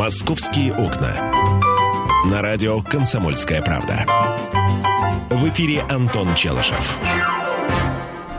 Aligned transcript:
«Московские 0.00 0.72
окна». 0.72 1.30
На 2.30 2.40
радио 2.40 2.80
«Комсомольская 2.80 3.60
правда». 3.60 4.06
В 5.28 5.46
эфире 5.50 5.82
Антон 5.90 6.34
Челышев. 6.34 6.98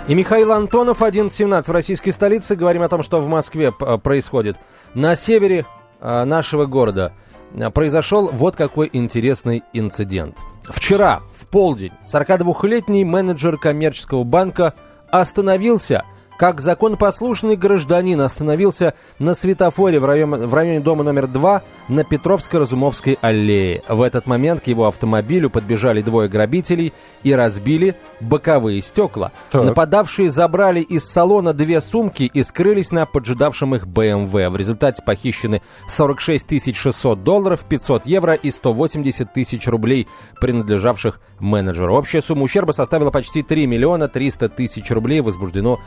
И 0.08 0.16
Михаил 0.16 0.54
Антонов, 0.54 1.04
11.17 1.04 1.62
в 1.62 1.70
российской 1.70 2.10
столице. 2.10 2.56
Говорим 2.56 2.82
о 2.82 2.88
том, 2.88 3.04
что 3.04 3.22
в 3.22 3.28
Москве 3.28 3.72
происходит. 3.72 4.58
На 4.96 5.16
севере 5.16 5.68
э, 6.00 6.24
нашего 6.24 6.66
города 6.66 7.14
э, 7.54 7.70
произошел 7.70 8.30
вот 8.30 8.56
какой 8.56 8.90
интересный 8.92 9.62
инцидент. 9.72 10.40
Вчера, 10.64 11.22
в 11.36 11.46
полдень, 11.46 11.94
42-летний 12.12 13.06
менеджер 13.06 13.60
коммерческого 13.60 14.24
банка 14.24 14.74
остановился– 15.12 16.06
как 16.42 16.60
законопослушный 16.60 17.56
гражданин 17.56 18.20
остановился 18.20 18.96
на 19.20 19.36
светофоре 19.36 20.00
в 20.00 20.06
районе, 20.06 20.48
в 20.48 20.54
районе 20.56 20.80
дома 20.80 21.04
номер 21.04 21.28
2 21.28 21.62
на 21.88 22.04
Петровско-Разумовской 22.04 23.20
аллее. 23.22 23.84
В 23.88 24.02
этот 24.02 24.26
момент 24.26 24.62
к 24.62 24.66
его 24.66 24.88
автомобилю 24.88 25.52
подбежали 25.52 26.02
двое 26.02 26.28
грабителей 26.28 26.94
и 27.22 27.32
разбили 27.32 27.96
боковые 28.22 28.82
стекла. 28.82 29.32
Так. 29.52 29.66
Нападавшие 29.66 30.32
забрали 30.32 30.80
из 30.80 31.06
салона 31.06 31.54
две 31.54 31.80
сумки 31.80 32.24
и 32.24 32.42
скрылись 32.42 32.90
на 32.90 33.06
поджидавшем 33.06 33.76
их 33.76 33.86
БМВ. 33.86 34.32
В 34.34 34.56
результате 34.58 35.04
похищены 35.04 35.62
46 35.88 36.76
600 36.76 37.24
долларов, 37.24 37.66
500 37.70 38.08
евро 38.08 38.34
и 38.34 38.50
180 38.50 39.32
тысяч 39.32 39.68
рублей, 39.68 40.08
принадлежавших 40.40 41.20
менеджеру. 41.38 41.94
Общая 41.94 42.24
сумма 42.24 42.42
ущерба 42.42 42.72
составила 42.72 43.12
почти 43.12 43.44
3 43.44 43.68
миллиона 43.68 44.08
300 44.08 44.50
тысяч 44.50 44.90
рублей. 44.90 45.22
Возбуждено 45.22 45.80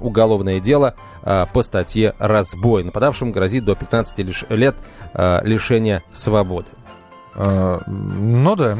уголовное 0.00 0.60
дело 0.60 0.94
а, 1.22 1.46
по 1.46 1.62
статье 1.62 2.14
«Разбой». 2.18 2.84
Нападавшим 2.84 3.32
грозит 3.32 3.64
до 3.64 3.74
15 3.74 4.50
лет 4.50 4.76
а, 5.14 5.40
лишения 5.44 6.02
свободы. 6.12 6.66
А, 7.38 7.82
ну 7.86 8.56
да, 8.56 8.78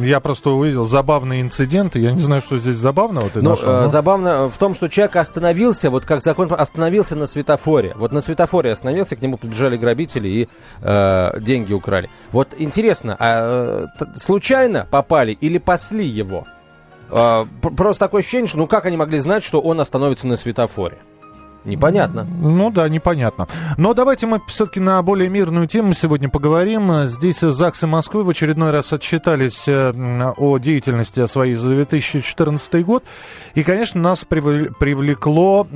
я 0.00 0.20
просто 0.20 0.50
увидел 0.50 0.86
забавный 0.86 1.42
инцидент, 1.42 1.94
я 1.94 2.12
не 2.12 2.20
знаю, 2.20 2.40
что 2.40 2.58
здесь 2.58 2.76
забавного 2.76 3.28
ты 3.28 3.42
ну, 3.42 3.50
нашел. 3.50 3.66
Но... 3.66 3.86
Забавно 3.86 4.48
в 4.48 4.56
том, 4.56 4.74
что 4.74 4.88
человек 4.88 5.16
остановился, 5.16 5.90
вот 5.90 6.06
как 6.06 6.22
закон 6.22 6.48
остановился 6.50 7.16
на 7.16 7.26
светофоре. 7.26 7.92
Вот 7.96 8.12
на 8.12 8.22
светофоре 8.22 8.72
остановился, 8.72 9.14
к 9.14 9.20
нему 9.20 9.36
подбежали 9.36 9.76
грабители 9.76 10.28
и 10.28 10.48
э, 10.80 11.40
деньги 11.40 11.74
украли. 11.74 12.08
Вот 12.30 12.54
интересно, 12.56 13.14
а 13.18 13.88
э, 14.00 14.08
случайно 14.16 14.86
попали 14.90 15.32
или 15.32 15.58
пасли 15.58 16.06
его? 16.06 16.46
А, 17.14 17.46
просто 17.60 18.06
такое 18.06 18.22
ощущение, 18.22 18.48
что 18.48 18.58
ну 18.58 18.66
как 18.66 18.86
они 18.86 18.96
могли 18.96 19.18
знать, 19.18 19.44
что 19.44 19.60
он 19.60 19.80
остановится 19.80 20.26
на 20.26 20.36
светофоре? 20.36 20.98
Непонятно. 21.64 22.24
Ну 22.24 22.70
да, 22.70 22.88
непонятно. 22.88 23.46
Но 23.76 23.94
давайте 23.94 24.26
мы 24.26 24.40
все-таки 24.48 24.80
на 24.80 25.00
более 25.02 25.28
мирную 25.28 25.68
тему 25.68 25.92
сегодня 25.92 26.28
поговорим. 26.28 27.06
Здесь 27.06 27.38
ЗАГСы 27.38 27.86
Москвы 27.86 28.24
в 28.24 28.30
очередной 28.30 28.72
раз 28.72 28.92
отчитались 28.92 29.68
э, 29.68 29.92
о 30.36 30.58
деятельности 30.58 31.24
своей 31.26 31.54
за 31.54 31.68
2014 31.68 32.84
год. 32.84 33.04
И, 33.54 33.62
конечно, 33.62 34.00
нас 34.00 34.24
привлекло 34.24 35.68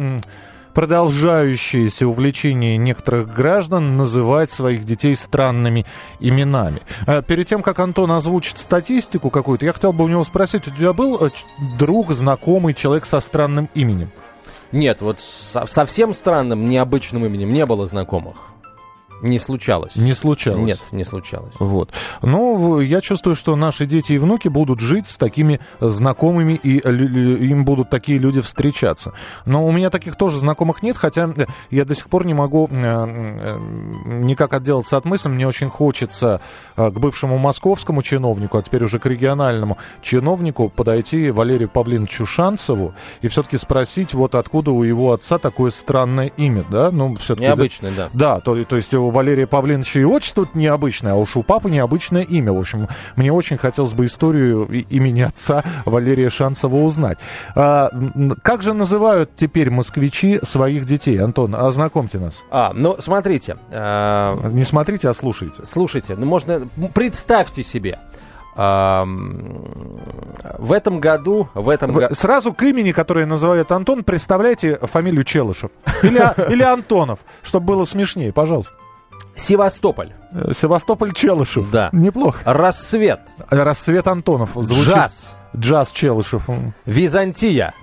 продолжающееся 0.77 2.07
увлечение 2.07 2.77
некоторых 2.77 3.33
граждан 3.33 3.97
называть 3.97 4.51
своих 4.51 4.85
детей 4.85 5.17
странными 5.17 5.87
именами. 6.21 6.83
А 7.07 7.23
перед 7.23 7.49
тем, 7.49 7.63
как 7.63 7.81
Антон 7.81 8.11
озвучит 8.11 8.59
статистику 8.59 9.31
какую-то, 9.31 9.65
я 9.65 9.73
хотел 9.73 9.95
бы 9.95 10.05
у 10.05 10.09
него 10.09 10.23
спросить, 10.23 10.69
у 10.69 10.71
тебя 10.71 10.93
был 10.93 11.17
э, 11.17 11.31
друг, 11.79 12.13
знакомый 12.13 12.75
человек 12.75 13.07
со 13.07 13.21
странным 13.21 13.71
именем? 13.73 14.11
Нет, 14.71 15.01
вот 15.01 15.19
со 15.19 15.65
совсем 15.65 16.13
странным, 16.13 16.69
необычным 16.69 17.25
именем 17.25 17.55
не 17.55 17.65
было 17.65 17.87
знакомых. 17.87 18.37
Не 19.23 19.39
случалось. 19.39 19.97
Не 19.97 20.15
случалось? 20.15 20.67
Нет, 20.67 20.81
не 20.93 21.05
случалось. 21.05 21.55
Вот. 21.59 21.93
Ну, 22.23 22.81
я 22.81 23.01
чувствую, 23.01 23.37
что 23.37 23.57
наши 23.57 23.87
дети 23.87 24.13
и 24.13 24.19
внуки 24.19 24.49
будут 24.49 24.81
жить 24.81 25.09
с 25.09 25.17
такими 25.17 25.61
знакомыми, 25.81 26.55
и 26.55 26.79
им 26.79 27.65
будут 27.65 27.91
такие 27.91 28.19
люди 28.19 28.41
встречаться. 28.41 29.13
Но 29.45 29.67
у 29.67 29.73
меня 29.73 29.91
таких 29.91 30.17
тоже 30.17 30.39
знакомых 30.39 30.83
нет, 30.83 30.97
хотя 30.97 31.31
я 31.71 31.85
до 31.85 31.95
сих 31.95 32.09
пор 32.09 32.27
не 32.27 32.35
могу 32.35 32.69
э, 32.71 32.75
э, 32.75 33.59
никак 34.23 34.55
отделаться 34.55 34.97
от 34.97 35.05
мысли. 35.05 35.29
Мне 35.29 35.47
очень 35.47 35.71
хочется 35.71 36.41
э, 36.77 36.91
к 36.91 36.99
бывшему 36.99 37.39
московскому 37.39 38.03
чиновнику, 38.03 38.59
а 38.59 38.63
теперь 38.63 38.85
уже 38.85 38.99
к 38.99 39.07
региональному 39.07 39.79
чиновнику 40.03 40.69
подойти 40.69 41.31
Валерию 41.31 41.69
Павлиновичу 41.69 42.27
Шанцеву 42.27 42.95
и 43.23 43.29
все-таки 43.29 43.57
спросить, 43.57 44.15
вот 44.15 44.35
откуда 44.35 44.71
у 44.71 44.83
его 44.83 45.13
отца 45.13 45.39
такое 45.39 45.71
странное 45.71 46.29
имя, 46.37 46.65
да? 46.71 46.91
Ну, 46.91 47.15
все-таки... 47.17 47.47
Необычное, 47.47 47.93
да. 47.97 48.11
Да, 48.13 48.41
то, 48.41 48.63
то 48.65 48.77
есть 48.77 48.93
у 49.07 49.11
Валерия 49.11 49.47
Павловича 49.47 50.01
и 50.01 50.05
отчество 50.05 50.49
необычное, 50.55 51.13
а 51.13 51.17
уж 51.17 51.37
у 51.37 51.43
папы 51.43 51.71
необычное 51.71 52.23
имя. 52.23 52.53
В 52.53 52.59
общем, 52.59 52.89
мне 53.17 53.33
очень 53.33 53.57
хотелось 53.57 53.95
бы 53.95 54.07
историю 54.07 54.67
имени 54.91 55.23
отца 55.23 55.65
Валерия 55.85 56.31
Шанцева 56.31 56.77
узнать. 56.77 57.19
А, 57.55 57.91
как 58.43 58.63
же 58.63 58.73
называют 58.73 59.31
теперь 59.37 59.71
москвичи 59.71 60.41
своих 60.43 60.85
детей? 60.85 61.21
Антон, 61.21 61.55
ознакомьте 61.55 62.19
нас. 62.19 62.45
А, 62.51 62.73
ну, 62.75 62.97
смотрите. 62.99 63.57
Э, 63.71 64.31
Не 64.51 64.65
смотрите, 64.65 65.09
а 65.09 65.15
слушайте. 65.15 65.65
Слушайте. 65.65 66.17
Ну, 66.17 66.27
можно... 66.27 66.69
Представьте 66.95 67.63
себе. 67.63 67.99
В 68.57 69.07
этом 70.73 70.99
году... 70.99 71.51
В 71.53 71.69
этом 71.69 71.93
Вы, 71.93 72.09
Сразу 72.13 72.55
к 72.55 72.63
имени, 72.63 72.93
которое 72.93 73.27
называет 73.27 73.71
Антон, 73.71 74.03
представляете 74.03 74.79
фамилию 74.79 75.25
Челышев. 75.25 75.71
Или, 76.03 76.23
или 76.51 76.63
Антонов, 76.63 77.19
чтобы 77.43 77.67
было 77.67 77.85
смешнее, 77.85 78.33
пожалуйста. 78.33 78.75
Севастополь. 79.35 80.13
Э, 80.33 80.53
Севастополь 80.53 81.13
Челышев. 81.13 81.71
Да. 81.71 81.91
Неплохо. 81.93 82.39
Рассвет. 82.45 83.21
Рассвет 83.51 84.09
Антонов. 84.09 84.51
Звучит. 84.55 84.95
Джаз. 84.95 85.37
Джаз 85.57 85.93
Челышев. 85.93 86.49
Византия. 86.85 87.75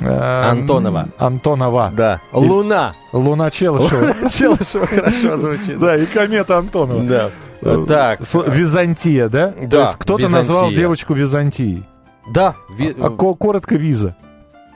Эм, 0.00 0.60
Антонова. 0.60 1.08
Антонова. 1.18 1.92
Да. 1.96 2.20
Луна. 2.32 2.94
Луна 3.12 3.50
Челышева. 3.50 4.30
Челышева 4.30 4.86
хорошо 4.86 5.36
звучит. 5.36 5.78
Да, 5.78 5.96
и 5.96 6.06
комета 6.06 6.58
Антонова. 6.58 7.02
Да. 7.02 7.30
Э, 7.62 7.84
так. 7.88 8.20
Византия, 8.20 9.28
да? 9.28 9.54
Да. 9.62 9.68
То 9.68 9.80
есть 9.82 9.96
кто-то 9.96 10.28
назвал 10.28 10.70
девочку 10.70 11.14
Византией. 11.14 11.84
Да. 12.32 12.54
А 13.00 13.10
коротко 13.10 13.74
Виза. 13.76 14.16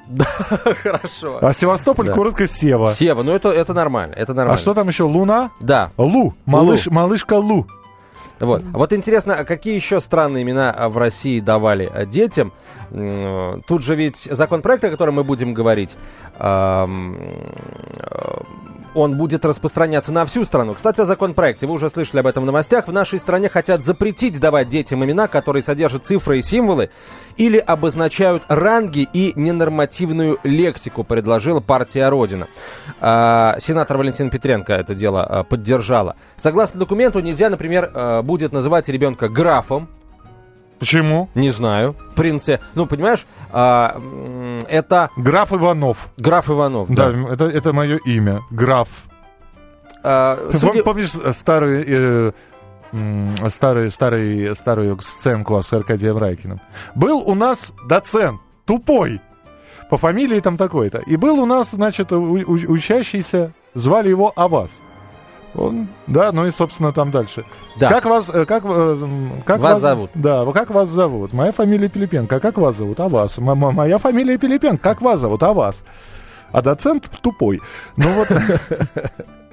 Да, 0.08 0.24
хорошо. 0.24 1.38
А 1.40 1.52
Севастополь 1.52 2.06
да. 2.06 2.12
коротко 2.12 2.46
Сева. 2.46 2.90
Сева, 2.90 3.22
ну 3.22 3.32
это, 3.32 3.50
это 3.50 3.72
нормально, 3.72 4.14
это 4.14 4.34
нормально. 4.34 4.58
А 4.58 4.60
что 4.60 4.74
там 4.74 4.88
еще, 4.88 5.04
Луна? 5.04 5.50
Да. 5.60 5.92
Лу, 5.96 6.34
малыш, 6.44 6.86
Лу. 6.86 6.92
малышка 6.92 7.34
Лу. 7.34 7.66
Вот. 8.40 8.62
А 8.72 8.78
вот 8.78 8.92
интересно, 8.92 9.36
а 9.36 9.44
какие 9.44 9.74
еще 9.74 10.00
странные 10.00 10.42
имена 10.42 10.70
а, 10.70 10.88
в 10.88 10.98
России 10.98 11.40
давали 11.40 11.90
а, 11.92 12.04
детям? 12.04 12.52
Тут 13.66 13.82
же 13.82 13.94
ведь 13.94 14.16
законопроект, 14.16 14.84
о 14.84 14.90
котором 14.90 15.14
мы 15.14 15.24
будем 15.24 15.52
говорить, 15.54 15.96
он 18.94 19.16
будет 19.16 19.44
распространяться 19.44 20.12
на 20.12 20.24
всю 20.24 20.44
страну. 20.44 20.74
Кстати, 20.74 21.00
о 21.00 21.04
законопроекте. 21.04 21.66
Вы 21.66 21.74
уже 21.74 21.90
слышали 21.90 22.20
об 22.20 22.26
этом 22.26 22.44
в 22.44 22.46
новостях. 22.46 22.88
В 22.88 22.92
нашей 22.92 23.18
стране 23.18 23.48
хотят 23.48 23.82
запретить 23.82 24.40
давать 24.40 24.68
детям 24.68 25.04
имена, 25.04 25.28
которые 25.28 25.62
содержат 25.62 26.04
цифры 26.04 26.38
и 26.38 26.42
символы 26.42 26.90
или 27.36 27.58
обозначают 27.58 28.44
ранги 28.48 29.08
и 29.12 29.32
ненормативную 29.36 30.38
лексику, 30.44 31.04
предложила 31.04 31.60
партия 31.60 32.08
Родина. 32.08 32.48
А, 33.00 33.56
сенатор 33.58 33.98
Валентин 33.98 34.30
Петренко 34.30 34.72
это 34.72 34.94
дело 34.94 35.24
а, 35.24 35.44
поддержала. 35.44 36.16
Согласно 36.36 36.78
документу, 36.78 37.20
нельзя, 37.20 37.50
например, 37.50 37.90
а, 37.92 38.22
будет 38.22 38.52
называть 38.52 38.88
ребенка 38.88 39.28
графом, 39.28 39.88
Почему? 40.78 41.28
Не 41.34 41.50
знаю. 41.50 41.96
Принце. 42.14 42.60
Ну, 42.74 42.86
понимаешь, 42.86 43.26
а, 43.52 44.00
это... 44.68 45.10
Граф 45.16 45.52
Иванов. 45.52 46.08
Граф 46.18 46.50
Иванов, 46.50 46.88
да. 46.88 47.10
Да, 47.10 47.32
это, 47.32 47.44
это 47.46 47.72
мое 47.72 47.98
имя. 48.04 48.42
Граф. 48.50 48.88
А, 50.02 50.36
Ты 50.50 50.58
судя... 50.58 50.82
помнишь 50.82 51.12
старый... 51.34 51.84
Э, 51.86 52.32
старый, 53.48 53.90
старый, 53.90 54.54
старую 54.54 54.98
сценку 55.00 55.60
с 55.60 55.72
Аркадием 55.72 56.16
Райкиным. 56.16 56.60
Был 56.94 57.18
у 57.18 57.34
нас 57.34 57.72
доцент, 57.88 58.40
тупой, 58.66 59.20
по 59.90 59.98
фамилии 59.98 60.40
там 60.40 60.56
такой-то. 60.56 60.98
И 60.98 61.16
был 61.16 61.40
у 61.40 61.46
нас, 61.46 61.72
значит, 61.72 62.12
у, 62.12 62.20
у, 62.20 62.52
учащийся, 62.52 63.52
звали 63.74 64.10
его 64.10 64.32
Авас. 64.36 64.70
Он, 65.54 65.88
да, 66.06 66.32
ну 66.32 66.46
и, 66.46 66.50
собственно, 66.50 66.92
там 66.92 67.10
дальше. 67.10 67.44
Да. 67.76 67.88
Как 67.88 68.04
вас, 68.06 68.28
э, 68.28 68.44
как, 68.44 68.64
э, 68.66 69.06
как 69.44 69.60
вас, 69.60 69.72
вас 69.74 69.80
зовут? 69.80 70.10
Да, 70.14 70.44
как 70.52 70.70
вас 70.70 70.88
зовут? 70.88 71.32
Моя 71.32 71.52
фамилия 71.52 71.88
Пилипенко. 71.88 72.36
А 72.36 72.40
как 72.40 72.58
вас 72.58 72.76
зовут? 72.76 72.98
А 73.00 73.08
вас? 73.08 73.38
М- 73.38 73.58
моя 73.58 73.98
фамилия 73.98 74.36
Пилипенко. 74.36 74.82
Как 74.82 75.00
вас 75.00 75.20
зовут? 75.20 75.42
А 75.42 75.52
вас? 75.52 75.84
А 76.52 76.62
доцент 76.62 77.08
тупой. 77.22 77.60
Ну 77.96 78.08
вот. 78.14 78.28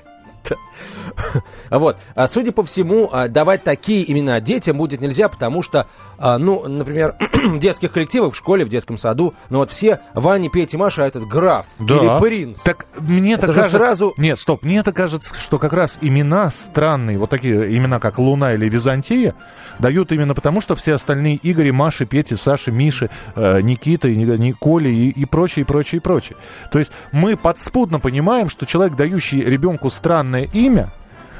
Вот. 1.69 1.97
А, 2.15 2.27
судя 2.27 2.51
по 2.51 2.63
всему, 2.63 3.09
а, 3.11 3.27
давать 3.27 3.63
такие 3.63 4.09
имена 4.11 4.39
детям 4.41 4.77
будет 4.77 4.99
нельзя, 5.01 5.29
потому 5.29 5.63
что, 5.63 5.87
а, 6.17 6.37
ну, 6.37 6.67
например, 6.67 7.15
детских 7.57 7.91
коллективах, 7.91 8.33
в 8.33 8.37
школе, 8.37 8.65
в 8.65 8.69
детском 8.69 8.97
саду, 8.97 9.33
ну 9.49 9.59
вот 9.59 9.71
все 9.71 10.01
Ваня, 10.13 10.49
Петя, 10.49 10.77
Маша, 10.77 11.03
а 11.03 11.07
этот 11.07 11.25
граф 11.27 11.65
Да. 11.79 11.95
или 11.95 12.19
принц. 12.19 12.59
Так 12.61 12.85
мне 12.99 13.33
это 13.33 13.43
Это 13.43 13.53
же 13.53 13.59
кажется... 13.59 13.77
сразу- 13.77 14.13
Нет, 14.17 14.37
стоп, 14.37 14.63
мне 14.63 14.77
это 14.79 14.91
кажется, 14.91 15.33
что 15.35 15.57
как 15.59 15.73
раз 15.73 15.97
имена 16.01 16.51
странные, 16.51 17.17
вот 17.17 17.29
такие 17.29 17.77
имена, 17.77 17.99
как 17.99 18.19
Луна 18.19 18.53
или 18.53 18.67
Византия, 18.67 19.33
дают 19.79 20.11
именно 20.11 20.33
потому, 20.33 20.61
что 20.61 20.75
все 20.75 20.93
остальные 20.93 21.39
Игори, 21.41 21.71
Маши, 21.71 22.05
Пети, 22.05 22.35
Саши, 22.35 22.71
Миши, 22.71 23.09
э, 23.35 23.61
Никита, 23.61 24.09
Николи 24.09 24.89
и, 24.89 25.09
и 25.09 25.25
прочее, 25.25 25.63
и 25.63 25.65
прочее, 25.65 25.97
и 25.99 26.01
прочее. 26.01 26.37
То 26.71 26.79
есть 26.79 26.91
мы 27.11 27.37
подспудно 27.37 27.99
понимаем, 27.99 28.49
что 28.49 28.65
человек, 28.65 28.95
дающий 28.95 29.41
ребенку 29.41 29.89
странное 29.89 30.40
имя, 30.43 30.89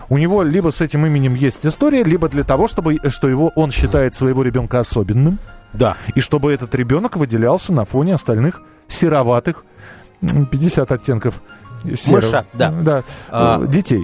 у 0.10 0.18
него 0.18 0.44
либо 0.44 0.70
с 0.72 0.82
этим 0.82 1.06
именем 1.06 1.34
есть 1.36 1.66
история, 1.66 2.04
либо 2.04 2.28
для 2.30 2.44
того, 2.44 2.68
чтобы, 2.68 2.98
что 3.10 3.28
его, 3.30 3.52
он 3.56 3.72
считает 3.72 4.14
своего 4.14 4.44
ребенка 4.44 4.80
особенным, 4.80 5.40
Да. 5.74 5.96
и 6.16 6.20
чтобы 6.22 6.52
этот 6.52 6.76
ребенок 6.76 7.16
выделялся 7.16 7.72
на 7.74 7.86
фоне 7.86 8.16
остальных 8.16 8.62
сероватых, 8.88 9.64
м, 10.22 10.46
50 10.46 10.92
оттенков 10.92 11.42
серого. 11.96 12.22
Мыша, 12.22 12.46
да. 12.54 12.72
да 12.72 13.04
А, 13.30 13.62
э, 13.64 13.68
детей. 13.68 14.04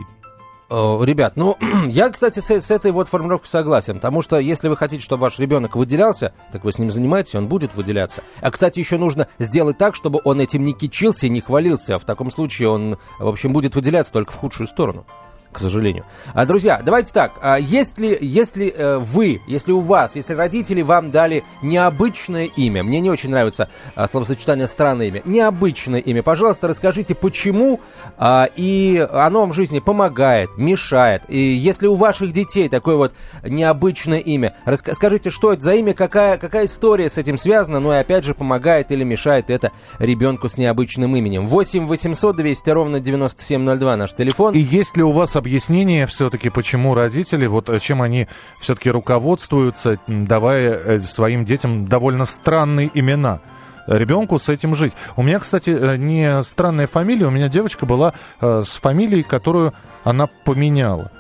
Э, 0.69 0.98
Ребят, 1.02 1.34
ну, 1.36 1.56
я, 1.88 2.10
кстати, 2.10 2.40
с, 2.40 2.50
с 2.50 2.72
этой 2.72 2.92
вот 2.92 3.08
формулировкой 3.08 3.48
согласен, 3.48 3.96
потому 3.96 4.22
что 4.22 4.38
если 4.38 4.68
вы 4.68 4.75
хотите, 4.75 5.04
чтобы 5.04 5.22
ваш 5.22 5.40
ребенок 5.40 5.75
выделялся, 5.75 6.34
так 6.52 6.64
вы 6.64 6.72
с 6.72 6.80
ним 6.80 6.92
занимаетесь, 6.92 7.36
он 7.36 7.48
будет 7.48 7.75
выделяться. 7.75 8.22
А, 8.42 8.52
кстати, 8.52 8.80
еще 8.80 8.98
нужно 8.98 9.28
сделать 9.40 9.78
так, 9.78 9.96
чтобы 9.96 10.19
он 10.24 10.42
этим 10.42 10.66
не 10.66 10.74
кичился 10.74 11.28
и 11.28 11.30
не 11.30 11.42
хвалился. 11.42 11.96
А 11.96 12.00
В 12.00 12.06
таком 12.06 12.31
случае 12.31 12.69
он, 12.69 12.98
в 13.19 13.28
общем, 13.28 13.54
будет 13.54 13.75
выделяться 13.75 14.12
только 14.12 14.34
в 14.34 14.38
худшую 14.38 14.68
сторону. 14.68 15.06
К 15.52 15.60
сожалению. 15.60 16.06
А, 16.34 16.46
друзья, 16.46 16.82
давайте 16.84 17.14
так. 17.14 17.32
А, 17.42 17.58
если, 17.58 18.18
если 18.22 18.74
э, 18.76 18.98
вы, 18.98 19.42
если 19.48 19.72
у 19.72 19.80
вас, 19.80 20.16
если 20.16 20.34
родители 20.34 20.82
вам 20.82 21.10
дали 21.10 21.44
необычное 21.62 22.46
имя, 22.46 22.84
мне 22.84 23.00
не 23.00 23.10
очень 23.10 23.30
нравится 23.30 23.70
а, 23.96 24.08
словосочетание 24.08 24.68
странное 24.68 25.08
имя, 25.08 25.22
необычное 25.26 26.00
имя, 26.00 26.22
пожалуйста, 26.22 26.68
расскажите, 26.68 27.16
почему 27.16 27.80
а, 28.18 28.50
и 28.56 29.08
оно 29.12 29.42
вам 29.42 29.52
в 29.52 29.54
жизни 29.54 29.80
помогает, 29.80 30.50
мешает. 30.58 31.24
И 31.30 31.40
если 31.40 31.88
у 31.88 31.96
ваших 31.96 32.34
детей 32.34 32.70
такое 32.70 32.98
вот 32.98 33.14
необычное 33.44 34.20
имя, 34.20 34.56
раска- 34.66 34.94
скажите, 34.94 35.30
что 35.30 35.54
это 35.54 35.64
за 35.64 35.76
имя, 35.76 35.94
какая, 35.94 36.38
какая 36.38 36.66
история 36.66 37.10
с 37.10 37.18
этим 37.18 37.38
связана, 37.38 37.80
ну 37.80 37.94
и 37.94 37.96
опять 37.96 38.26
же 38.26 38.34
помогает 38.36 38.92
или 38.92 39.04
мешает 39.04 39.50
это 39.50 39.72
ребенку 40.00 40.50
с 40.50 40.58
необычным 40.58 41.16
именем. 41.16 41.48
8 41.48 41.88
800 41.88 42.36
200 42.36 42.70
ровно 42.70 43.00
9702 43.00 43.96
наш 43.96 44.14
телефон. 44.14 44.54
И 44.54 44.60
есть 44.60 44.98
ли 44.98 45.04
у 45.04 45.12
вас 45.12 45.36
объяснение 45.38 46.06
все-таки, 46.07 46.50
почему 46.50 46.94
родители, 46.94 47.45
вот 47.45 47.69
э, 47.69 47.80
чем 47.80 48.01
они 48.01 48.28
все-таки 48.60 48.89
руководствуются, 48.89 50.00
давая 50.07 50.74
э, 50.74 51.00
своим 51.01 51.45
детям 51.45 51.88
довольно 51.88 52.25
странные 52.25 52.92
имена? 52.94 53.39
Ребенку 53.88 54.38
с 54.38 54.50
этим 54.50 54.75
жить. 54.75 54.92
У 55.16 55.24
меня, 55.24 55.39
кстати, 55.39 55.69
э, 55.69 55.95
не 55.95 56.44
странная 56.44 56.88
фамилия, 56.88 57.28
у 57.28 57.31
меня 57.31 57.48
девочка 57.48 57.86
была 57.86 58.13
э, 58.42 58.63
с 58.66 58.75
фамилией, 58.75 59.24
которую 59.24 59.74
она 60.04 60.28
поменяла. 60.28 61.12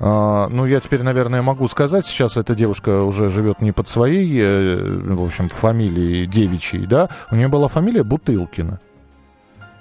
А, 0.00 0.48
ну, 0.48 0.66
я 0.66 0.80
теперь, 0.80 1.02
наверное, 1.02 1.42
могу 1.42 1.68
сказать, 1.68 2.06
сейчас 2.06 2.36
эта 2.36 2.54
девушка 2.54 3.02
уже 3.02 3.30
живет 3.30 3.60
не 3.60 3.72
под 3.72 3.88
своей, 3.88 4.40
э, 4.42 4.76
в 5.14 5.24
общем, 5.24 5.48
фамилией 5.48 6.26
девичьей, 6.26 6.86
да, 6.86 7.08
у 7.30 7.36
нее 7.36 7.48
была 7.48 7.68
фамилия 7.68 8.02
Бутылкина. 8.02 8.80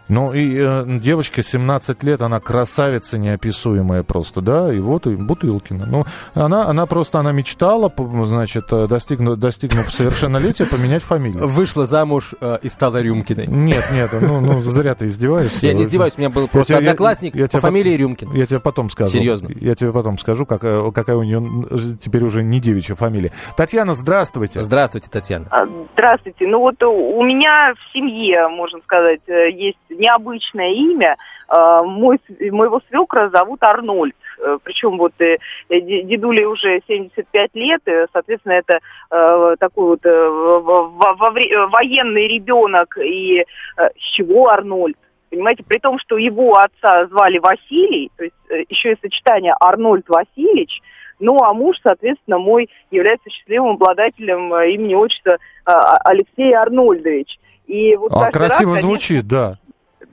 Ну 0.10 0.34
и 0.34 0.58
э, 0.60 0.86
девочка 1.00 1.42
17 1.44 2.04
лет, 2.04 2.22
она 2.22 2.40
красавица 2.40 3.18
неописуемая 3.18 4.04
просто, 4.04 4.42
да, 4.42 4.74
и 4.74 4.80
вот 4.80 5.08
и 5.08 5.16
Бутылкина. 5.16 5.86
Ну, 5.86 6.06
она, 6.34 6.66
она 6.68 6.86
просто, 6.86 7.20
она 7.20 7.32
мечтала, 7.32 7.92
значит, 8.26 8.66
э, 8.72 8.88
достигнув, 8.88 9.38
достигнув 9.38 9.92
совершеннолетия, 9.92 10.66
поменять 10.66 11.04
фамилию. 11.04 11.48
Вышла 11.48 11.86
замуж 11.86 12.36
э, 12.42 12.60
и 12.62 12.70
стала 12.70 13.02
Рюмкиной. 13.02 13.48
Нет, 13.48 13.86
нет, 13.94 14.12
ну, 14.22 14.42
ну 14.42 14.62
зря 14.62 14.94
ты 14.96 15.08
издеваешься. 15.08 15.68
Я 15.68 15.74
не 15.74 15.84
издеваюсь, 15.84 16.14
у 16.18 16.22
меня 16.22 16.30
был 16.30 16.48
просто 16.48 16.74
Я 16.74 16.80
тебе- 16.80 16.86
я- 16.86 16.92
одноклассник 16.92 17.36
я 17.36 17.44
по 17.46 17.50
тебе 17.50 17.62
фамилии 17.62 17.94
Рюмкин. 17.96 18.34
Я 18.34 18.46
тебе 18.46 18.60
потом 18.60 18.90
скажу. 18.90 19.12
Серьезно? 19.12 19.50
Я 19.60 19.76
тебе 19.76 19.92
потом 19.94 20.18
скажу, 20.18 20.46
какая, 20.46 20.92
какая 20.92 21.16
у 21.16 21.24
нее 21.24 21.42
теперь 22.02 22.24
уже 22.24 22.44
не 22.44 22.60
девичья 22.60 22.96
фамилия. 22.96 23.32
Татьяна, 23.56 23.96
здравствуйте. 23.96 24.62
Здравствуйте, 24.62 25.08
Татьяна. 25.10 25.48
А, 25.50 25.66
Здравствуйте. 25.94 26.48
Ну 26.48 26.60
вот 26.60 26.82
у 26.84 27.14
у 27.14 27.24
меня 27.24 27.74
в 27.76 27.94
семье, 27.94 28.48
можно 28.50 28.80
сказать, 28.84 29.22
э, 29.28 29.50
есть 29.52 29.78
необычное 29.98 30.72
имя. 30.72 31.18
А, 31.48 31.84
Мой, 31.84 32.20
моего 32.40 32.82
свекра 32.90 33.30
зовут 33.30 33.64
Арнольд. 33.64 34.16
Э, 34.40 34.58
Причем 34.64 34.98
вот 34.98 35.14
э, 35.20 35.38
э, 35.70 35.80
де- 35.82 36.04
дедуле 36.04 36.48
уже 36.48 36.82
75 36.88 37.52
лет, 37.56 37.82
э, 37.86 38.08
соответственно, 38.12 38.54
это 38.54 38.80
э, 39.12 39.56
такой 39.60 39.86
вот 39.86 40.06
э, 40.06 40.10
э, 40.10 41.68
военный 41.68 42.28
ребенок. 42.28 42.98
И 42.98 43.40
э, 43.40 43.44
с 43.78 44.16
чего 44.16 44.50
Арнольд? 44.50 44.98
Понимаете, 45.30 45.64
при 45.68 45.80
том, 45.80 45.98
что 46.00 46.18
его 46.18 46.54
отца 46.58 47.08
звали 47.08 47.40
Василий, 47.40 48.12
то 48.18 48.24
есть 48.24 48.36
э, 48.50 48.64
еще 48.70 48.94
и 48.94 48.98
сочетание 49.02 49.56
Арнольд 49.60 50.08
Васильевич, 50.10 50.82
ну, 51.20 51.38
а 51.42 51.54
муж, 51.54 51.78
соответственно, 51.84 52.38
мой 52.40 52.70
является 52.92 53.30
счастливым 53.30 53.72
обладателем 53.72 54.54
э, 54.54 54.72
имени 54.72 54.96
отчества 54.96 55.38
Алексей 55.66 56.54
Арнольдович. 56.54 57.40
И 57.68 57.96
вот 57.96 58.12
А 58.12 58.26
каждый 58.26 58.40
раз, 58.40 58.50
красиво 58.52 58.72
конечно, 58.72 58.88
звучит, 58.90 59.28
да. 59.28 59.58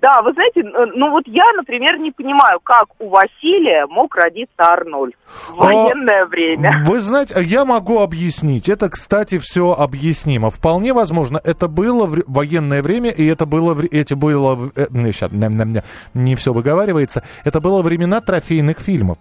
Да, 0.01 0.23
вы 0.23 0.33
знаете, 0.33 0.63
ну 0.95 1.11
вот 1.11 1.25
я, 1.27 1.45
например, 1.57 1.99
не 1.99 2.11
понимаю, 2.11 2.59
как 2.63 2.87
у 2.99 3.09
Василия 3.09 3.87
мог 3.87 4.15
родиться 4.15 4.55
Арнольд 4.57 5.15
в 5.49 5.61
А, 5.61 5.67
военное 5.67 6.25
время. 6.27 6.83
Вы 6.87 7.01
знаете, 7.01 7.35
я 7.43 7.65
могу 7.65 8.01
объяснить. 8.01 8.69
Это, 8.69 8.89
кстати, 8.89 9.39
все 9.39 9.73
объяснимо. 9.73 10.51
Вполне 10.51 10.93
возможно, 10.95 11.41
это 11.45 11.69
было 11.69 12.07
в 12.07 12.23
военное 12.27 12.83
время, 12.83 13.11
и 13.11 13.27
это 13.27 13.45
было, 13.45 13.77
эти 13.91 14.15
было, 14.15 14.71
э, 14.75 14.87
ням, 14.91 15.83
не 16.15 16.35
все 16.35 16.53
выговаривается. 16.53 17.23
Это 17.45 17.61
было 17.61 17.83
времена 17.83 18.21
трофейных 18.21 18.79
фильмов. 18.79 19.19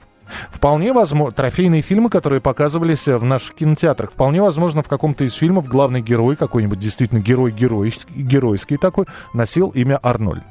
Вполне 0.50 0.94
возможно, 0.94 1.36
трофейные 1.36 1.82
фильмы, 1.82 2.10
которые 2.10 2.42
показывались 2.42 3.08
э, 3.08 3.18
в 3.18 3.24
наших 3.24 3.56
кинотеатрах. 3.56 4.12
Вполне 4.12 4.42
возможно, 4.42 4.84
в 4.84 4.88
каком-то 4.88 5.24
из 5.24 5.34
фильмов 5.34 5.68
главный 5.68 6.02
герой, 6.02 6.36
какой-нибудь 6.36 6.80
действительно 6.80 7.20
герой 7.20 7.52
геройский, 7.52 8.78
такой, 8.78 9.06
носил 9.34 9.70
имя 9.70 10.00
Арнольд. 10.02 10.44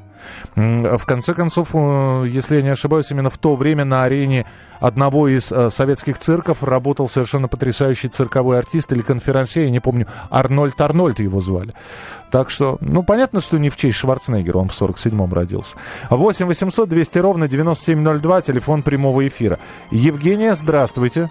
В 0.54 1.04
конце 1.06 1.34
концов, 1.34 1.70
э, 1.74 2.24
если 2.28 2.56
я 2.56 2.62
не 2.62 2.70
ошибаюсь, 2.70 3.10
именно 3.10 3.30
в 3.30 3.38
то 3.38 3.54
время 3.56 3.84
на 3.84 4.04
арене 4.04 4.46
одного 4.80 5.28
из 5.28 5.52
э, 5.52 5.70
советских 5.70 6.18
цирков 6.18 6.62
работал 6.62 7.08
совершенно 7.08 7.48
потрясающий 7.48 8.08
цирковой 8.08 8.58
артист 8.58 8.92
или 8.92 9.00
конферансье, 9.00 9.64
я 9.64 9.70
не 9.70 9.80
помню, 9.80 10.06
Арнольд 10.30 10.80
Арнольд 10.80 11.20
его 11.20 11.40
звали. 11.40 11.72
Так 12.30 12.50
что, 12.50 12.78
ну, 12.80 13.02
понятно, 13.02 13.40
что 13.40 13.58
не 13.58 13.70
в 13.70 13.76
честь 13.76 13.96
Шварценеггера, 13.98 14.58
он 14.58 14.68
в 14.68 14.80
47-м 14.80 15.32
родился. 15.32 15.76
8 16.10 16.46
800 16.46 16.88
200 16.88 17.18
ровно 17.18 17.48
9702, 17.48 18.42
телефон 18.42 18.82
прямого 18.82 19.26
эфира. 19.26 19.58
Евгения, 19.90 20.54
здравствуйте. 20.54 21.30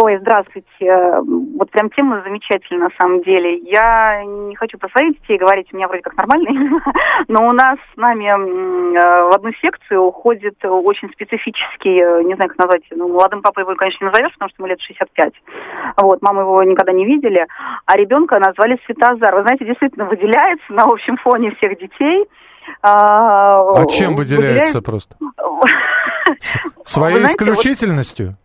Ой, 0.00 0.16
здравствуйте. 0.20 0.68
Э, 0.78 1.20
Вот 1.20 1.72
прям 1.72 1.90
тема 1.90 2.22
замечательная 2.22 2.88
на 2.88 2.94
самом 3.00 3.20
деле. 3.22 3.58
Я 3.58 4.22
не 4.24 4.54
хочу 4.54 4.78
про 4.78 4.88
своих 4.90 5.20
детей 5.20 5.38
говорить, 5.38 5.66
у 5.72 5.76
меня 5.76 5.88
вроде 5.88 6.02
как 6.02 6.16
нормальные, 6.16 6.70
но 7.28 7.48
у 7.48 7.50
нас 7.50 7.78
с 7.92 7.96
нами 7.96 8.26
э, 8.26 9.28
в 9.28 9.34
одну 9.34 9.50
секцию 9.60 10.02
уходит 10.02 10.54
очень 10.64 11.10
специфический, 11.10 11.98
э, 12.00 12.22
не 12.22 12.36
знаю, 12.36 12.48
как 12.50 12.58
назвать, 12.58 12.82
ну, 12.92 13.08
молодым 13.08 13.42
папой 13.42 13.64
его, 13.64 13.74
конечно, 13.74 14.04
не 14.04 14.10
назовешь, 14.12 14.32
потому 14.34 14.50
что 14.50 14.62
ему 14.62 14.68
лет 14.68 14.80
65. 14.80 15.32
Вот, 15.96 16.22
мамы 16.22 16.42
его 16.42 16.62
никогда 16.62 16.92
не 16.92 17.04
видели, 17.04 17.44
а 17.84 17.96
ребенка 17.96 18.38
назвали 18.38 18.78
Светозар. 18.86 19.34
Вы 19.34 19.42
знаете, 19.42 19.64
действительно 19.64 20.04
выделяется 20.04 20.72
на 20.72 20.84
общем 20.84 21.16
фоне 21.16 21.56
всех 21.56 21.76
детей. 21.76 22.24
А 22.82 23.84
чем 23.86 24.14
выделяется 24.14 24.80
просто? 24.80 25.16
Своей 26.84 27.24
исключительностью? 27.24 28.36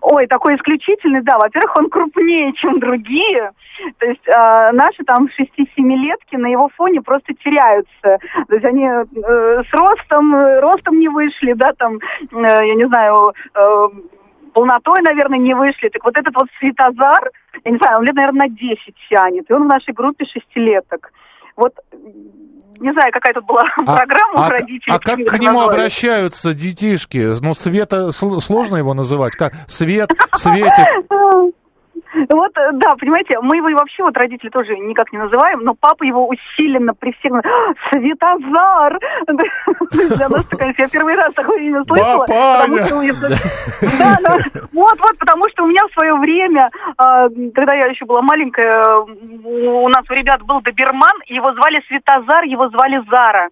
Ой, 0.00 0.26
такой 0.26 0.56
исключительный, 0.56 1.22
да. 1.22 1.38
Во-первых, 1.38 1.76
он 1.76 1.90
крупнее, 1.90 2.52
чем 2.54 2.80
другие. 2.80 3.50
То 3.98 4.06
есть 4.06 4.26
э, 4.26 4.72
наши 4.72 5.04
там 5.04 5.28
6-7-летки 5.38 6.36
на 6.36 6.46
его 6.46 6.68
фоне 6.76 7.00
просто 7.02 7.34
теряются. 7.34 8.18
То 8.48 8.54
есть 8.54 8.64
они 8.64 8.84
э, 8.86 9.62
с 9.62 9.72
ростом, 9.72 10.34
э, 10.36 10.60
ростом 10.60 10.98
не 10.98 11.08
вышли, 11.08 11.52
да, 11.52 11.72
там, 11.72 11.96
э, 11.96 11.98
я 12.32 12.74
не 12.74 12.86
знаю, 12.86 13.32
э, 13.54 13.88
полнотой, 14.52 15.02
наверное, 15.02 15.38
не 15.38 15.54
вышли. 15.54 15.88
Так 15.88 16.04
вот 16.04 16.16
этот 16.16 16.34
вот 16.34 16.48
Светозар, 16.58 17.30
я 17.64 17.70
не 17.70 17.78
знаю, 17.78 17.98
он 17.98 18.04
лет, 18.04 18.14
наверное, 18.14 18.48
на 18.48 18.54
10 18.54 18.78
тянет. 19.10 19.50
И 19.50 19.52
он 19.52 19.64
в 19.64 19.68
нашей 19.68 19.92
группе 19.92 20.24
шестилеток. 20.24 21.12
Вот 21.56 21.74
не 22.80 22.92
знаю, 22.92 23.12
какая 23.12 23.34
тут 23.34 23.44
была 23.46 23.62
программа 23.84 24.44
а, 24.44 24.46
у 24.46 24.50
родителей. 24.50 24.94
а 24.94 24.98
как 24.98 25.16
к 25.16 25.38
нему 25.38 25.60
назвали. 25.60 25.78
обращаются 25.78 26.54
детишки? 26.54 27.32
Ну, 27.42 27.54
Света, 27.54 28.08
сл- 28.08 28.40
сложно 28.40 28.76
его 28.76 28.94
называть? 28.94 29.34
Как? 29.34 29.52
Свет, 29.66 30.10
Светик. 30.34 30.84
Вот, 32.30 32.56
э, 32.56 32.70
да, 32.74 32.94
понимаете, 32.96 33.38
мы 33.40 33.56
его 33.56 33.68
вообще 33.70 34.02
вот 34.02 34.16
родители 34.16 34.48
тоже 34.48 34.76
никак 34.76 35.12
не 35.12 35.18
называем, 35.18 35.60
но 35.60 35.74
папа 35.74 36.04
его 36.04 36.28
усиленно 36.28 36.94
при 36.94 37.12
всех... 37.12 37.32
Светозар! 37.90 38.98
Для 39.92 40.28
нас, 40.28 40.46
конечно, 40.48 40.82
я 40.82 40.88
первый 40.88 41.14
раз 41.14 41.32
такое 41.34 41.58
имя 41.60 41.84
слышала. 41.84 42.24
Вот, 44.72 44.98
вот, 45.00 45.18
потому 45.18 45.48
что 45.50 45.64
у 45.64 45.66
меня 45.66 45.86
в 45.88 45.92
свое 45.92 46.12
время, 46.14 46.70
а, 46.96 47.28
когда 47.54 47.74
я 47.74 47.86
еще 47.86 48.04
была 48.04 48.22
маленькая, 48.22 48.98
у 48.98 49.88
нас 49.88 50.04
у 50.08 50.14
ребят 50.14 50.42
был 50.42 50.60
доберман, 50.60 51.16
его 51.26 51.52
звали 51.52 51.82
Светозар, 51.88 52.44
его 52.44 52.68
звали 52.68 53.02
Зара. 53.10 53.48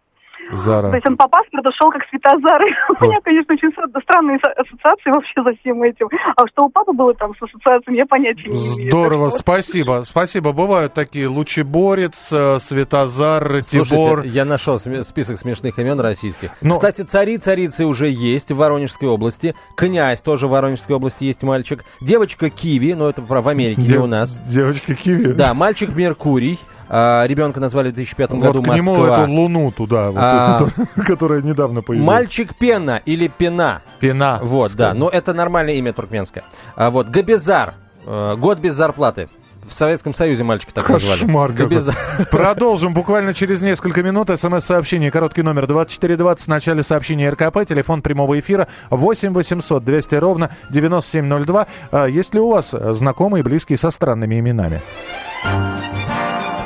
Зара. 0.51 0.91
То 0.91 0.97
есть 0.97 1.07
он 1.09 1.17
по 1.17 1.29
паспорту 1.29 1.71
шел 1.73 1.91
как 1.91 2.03
Светозар. 2.11 2.63
У 3.01 3.05
меня, 3.05 3.21
конечно, 3.23 3.55
очень 3.55 3.71
странные 4.03 4.39
ассоциации 4.39 5.11
вообще 5.11 5.43
за 5.43 5.53
всем 5.61 5.83
этим. 5.83 6.09
А 6.37 6.47
что 6.49 6.65
у 6.65 6.69
папы 6.69 6.93
было 6.93 7.15
там 7.15 7.35
с 7.37 7.43
ассоциациями, 7.43 7.99
я 7.99 8.07
понятия 8.07 8.49
не 8.49 8.77
имею. 8.77 8.91
Здорово, 8.91 9.31
спасибо. 9.31 10.03
Спасибо. 10.05 10.53
Бывают 10.53 10.95
такие 10.95 11.29
Лучеборец, 11.29 12.33
э, 12.33 12.59
Светозар, 12.59 13.63
Тибор. 13.63 14.23
я 14.23 14.45
нашел 14.45 14.79
список 14.79 15.39
смешных 15.39 15.79
имен 15.79 16.01
российских. 16.01 16.51
Кстати, 16.61 17.03
цари, 17.03 17.39
царицы 17.39 17.87
уже 17.87 18.09
есть 18.09 18.51
в 18.53 18.57
Воронежской 18.57 19.09
области. 19.09 19.55
Князь 19.77 20.23
тоже 20.23 20.47
в 20.47 20.51
Воронежской 20.51 20.97
области 20.97 21.25
есть 21.25 21.43
мальчик. 21.43 21.85
Девочка 22.01 22.51
Киви, 22.51 22.95
но 22.95 23.09
это 23.09 23.23
в 23.23 23.49
Америке, 23.49 23.83
не 23.83 23.97
у 23.97 24.07
нас. 24.07 24.37
Девочка 24.37 24.95
Киви? 24.95 25.33
Да, 25.33 25.55
мальчик 25.55 25.95
Меркурий. 25.95 26.59
А, 26.95 27.25
ребенка 27.27 27.59
назвали 27.59 27.91
в 27.91 27.95
2005 27.95 28.33
году 28.33 28.59
вот 28.59 28.69
к 28.69 28.75
нему 28.75 28.97
Москва. 28.97 29.23
эту 29.23 29.33
луну 29.33 29.73
туда, 29.73 30.11
вот, 30.11 30.19
а, 30.21 30.31
которая, 30.33 30.89
которая 31.07 31.43
недавно 31.43 31.83
появилась. 31.83 32.07
Мальчик 32.07 32.55
Пена 32.55 33.01
или 33.05 33.29
Пена. 33.29 33.83
Пена. 34.01 34.39
Вот, 34.43 34.73
скажем. 34.73 34.95
да. 34.95 34.99
Но 34.99 35.09
это 35.09 35.33
нормальное 35.33 35.75
имя 35.75 35.93
туркменское. 35.93 36.45
А, 36.77 36.91
вот, 36.91 37.09
Габизар. 37.09 37.75
Э, 38.07 38.35
год 38.37 38.59
без 38.59 38.75
зарплаты. 38.75 39.29
В 39.65 39.73
Советском 39.73 40.13
Союзе 40.13 40.43
мальчика 40.43 40.75
так 40.75 40.87
Кошмар 40.87 41.23
назвали. 41.23 41.53
Габизар. 41.53 41.95
Продолжим 42.33 42.95
буквально 42.95 43.33
через 43.33 43.63
несколько 43.63 44.03
минут. 44.03 44.29
СМС-сообщение, 44.29 45.13
короткий 45.13 45.43
номер 45.43 45.69
2420 45.69 46.47
в 46.47 46.49
начале 46.49 46.83
сообщения 46.83 47.31
РКП, 47.31 47.65
телефон 47.65 48.03
прямого 48.03 48.39
эфира 48.41 48.67
8 48.91 49.33
800 49.33 49.85
200 49.85 50.15
ровно 50.17 50.51
9702. 50.71 51.67
А, 51.93 52.07
есть 52.07 52.35
ли 52.35 52.41
у 52.41 52.51
вас 52.51 52.71
знакомые, 52.73 53.45
близкие 53.45 53.79
со 53.79 53.91
странными 53.91 54.39
именами? 54.41 54.83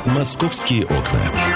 «Московские 0.06 0.84
окна». 0.84 1.55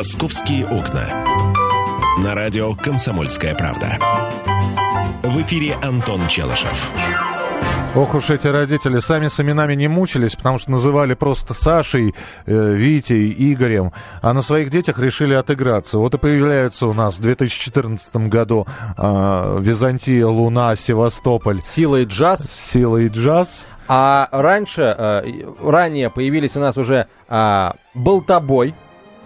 «Московские 0.00 0.66
окна». 0.66 1.26
На 2.24 2.34
радио 2.34 2.74
«Комсомольская 2.74 3.54
правда». 3.54 3.98
В 5.22 5.42
эфире 5.42 5.74
Антон 5.82 6.26
Челышев. 6.26 6.90
Ох 7.94 8.14
уж 8.14 8.30
эти 8.30 8.46
родители 8.46 8.98
сами 9.00 9.28
с 9.28 9.38
именами 9.40 9.74
не 9.74 9.88
мучились, 9.88 10.36
потому 10.36 10.56
что 10.56 10.70
называли 10.70 11.12
просто 11.12 11.52
Сашей, 11.52 12.14
э, 12.46 12.74
Витей, 12.74 13.30
Игорем, 13.52 13.92
а 14.22 14.32
на 14.32 14.40
своих 14.40 14.70
детях 14.70 14.98
решили 14.98 15.34
отыграться. 15.34 15.98
Вот 15.98 16.14
и 16.14 16.18
появляются 16.18 16.86
у 16.86 16.94
нас 16.94 17.18
в 17.18 17.20
2014 17.20 18.16
году 18.28 18.66
э, 18.96 19.58
Византия, 19.60 20.26
Луна, 20.26 20.76
Севастополь. 20.76 21.60
Сила 21.62 21.96
и 21.96 22.06
джаз. 22.06 22.50
Сила 22.50 22.96
и 22.96 23.08
джаз. 23.08 23.66
А 23.86 24.30
раньше, 24.32 24.94
э, 24.96 25.24
ранее 25.62 26.08
появились 26.08 26.56
у 26.56 26.60
нас 26.60 26.78
уже 26.78 27.06
э, 27.28 27.70
Болтобой. 27.92 28.74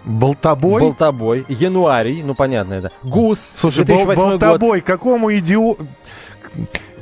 Болтобой? 0.05 0.81
Болтобой. 0.81 1.45
Януарий, 1.49 2.21
ну 2.23 2.35
понятно 2.35 2.73
это. 2.75 2.91
Гус. 3.03 3.53
Слушай, 3.55 3.85
бол- 3.85 4.05
Болтобой, 4.05 4.79
год. 4.79 4.87
какому 4.87 5.35
идиоту... 5.37 5.87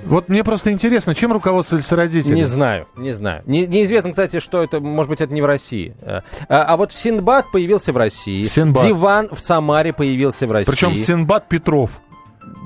Вот 0.05 0.27
мне 0.27 0.43
просто 0.43 0.72
интересно, 0.72 1.15
чем 1.15 1.31
руководствовались 1.31 1.89
родители? 1.91 2.36
Не 2.36 2.43
знаю, 2.45 2.88
не 2.98 3.12
знаю. 3.12 3.41
Не, 3.45 3.65
неизвестно, 3.65 4.12
кстати, 4.12 4.39
что 4.39 4.62
это, 4.62 4.81
может 4.81 5.10
быть, 5.10 5.22
это 5.22 5.33
не 5.33 5.41
в 5.41 5.45
России. 5.45 5.95
А, 6.05 6.24
а 6.50 6.77
вот 6.77 6.91
Синбад 6.91 7.51
появился 7.51 7.93
в 7.93 7.98
России. 7.98 8.43
Синбад. 8.43 8.86
Диван 8.86 9.29
в 9.31 9.39
Самаре 9.39 9.93
появился 9.93 10.45
в 10.45 10.51
России. 10.51 10.72
Причем 10.72 10.95
Синбад 10.95 11.48
Петров. 11.48 12.01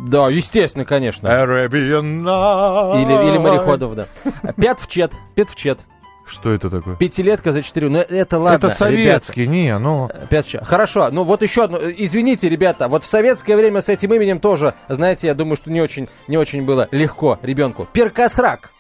Да, 0.08 0.30
естественно, 0.30 0.86
конечно. 0.86 1.28
Arabian 1.28 2.24
Night. 2.24 3.04
Или, 3.04 3.30
или 3.30 3.38
мореходов, 3.38 3.96
да. 3.96 4.08
Пятвчет, 4.56 5.12
Петвчет. 5.36 5.86
Что 6.28 6.52
это 6.52 6.70
такое? 6.70 6.96
Пятилетка 6.96 7.52
за 7.52 7.62
четыре. 7.62 7.90
Ну, 7.90 8.00
это 8.00 8.38
ладно, 8.38 8.68
Это 8.68 8.70
советский, 8.70 9.42
ребята. 9.42 9.52
не, 9.52 9.78
ну... 9.80 10.10
Пять... 10.30 10.56
Хорошо, 10.64 11.10
ну 11.12 11.24
вот 11.24 11.42
еще 11.42 11.64
одно. 11.64 11.80
Извините, 11.80 12.50
ребята, 12.50 12.88
вот 12.88 13.04
в 13.04 13.08
советское 13.08 13.56
время 13.56 13.82
с 13.82 13.90
этим 13.90 14.14
именем 14.14 14.40
тоже, 14.40 14.74
знаете, 14.90 15.28
я 15.28 15.34
думаю, 15.34 15.56
что 15.56 15.72
не 15.72 15.82
очень, 15.82 16.10
не 16.28 16.38
очень 16.38 16.64
было 16.64 16.88
легко 16.92 17.40
ребенку. 17.42 17.88
Перкосрак. 17.94 18.72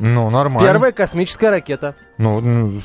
Ну, 0.00 0.30
нормально. 0.30 0.68
Первая 0.68 0.92
космическая 0.92 1.50
ракета. 1.50 1.94
Ну, 2.18 2.40
ну 2.40 2.80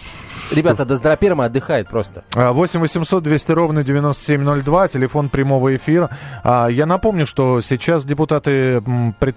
Ребята, 0.51 0.85
Доздраперма 0.85 1.45
отдыхает 1.45 1.87
просто. 1.87 2.23
8 2.33 2.79
800 2.79 3.23
200 3.23 3.51
ровно 3.51 3.83
9702, 3.83 4.87
телефон 4.87 5.29
прямого 5.29 5.75
эфира. 5.75 6.09
А, 6.43 6.67
я 6.67 6.85
напомню, 6.85 7.25
что 7.25 7.61
сейчас 7.61 8.05
депутаты 8.05 8.83
пред 9.19 9.35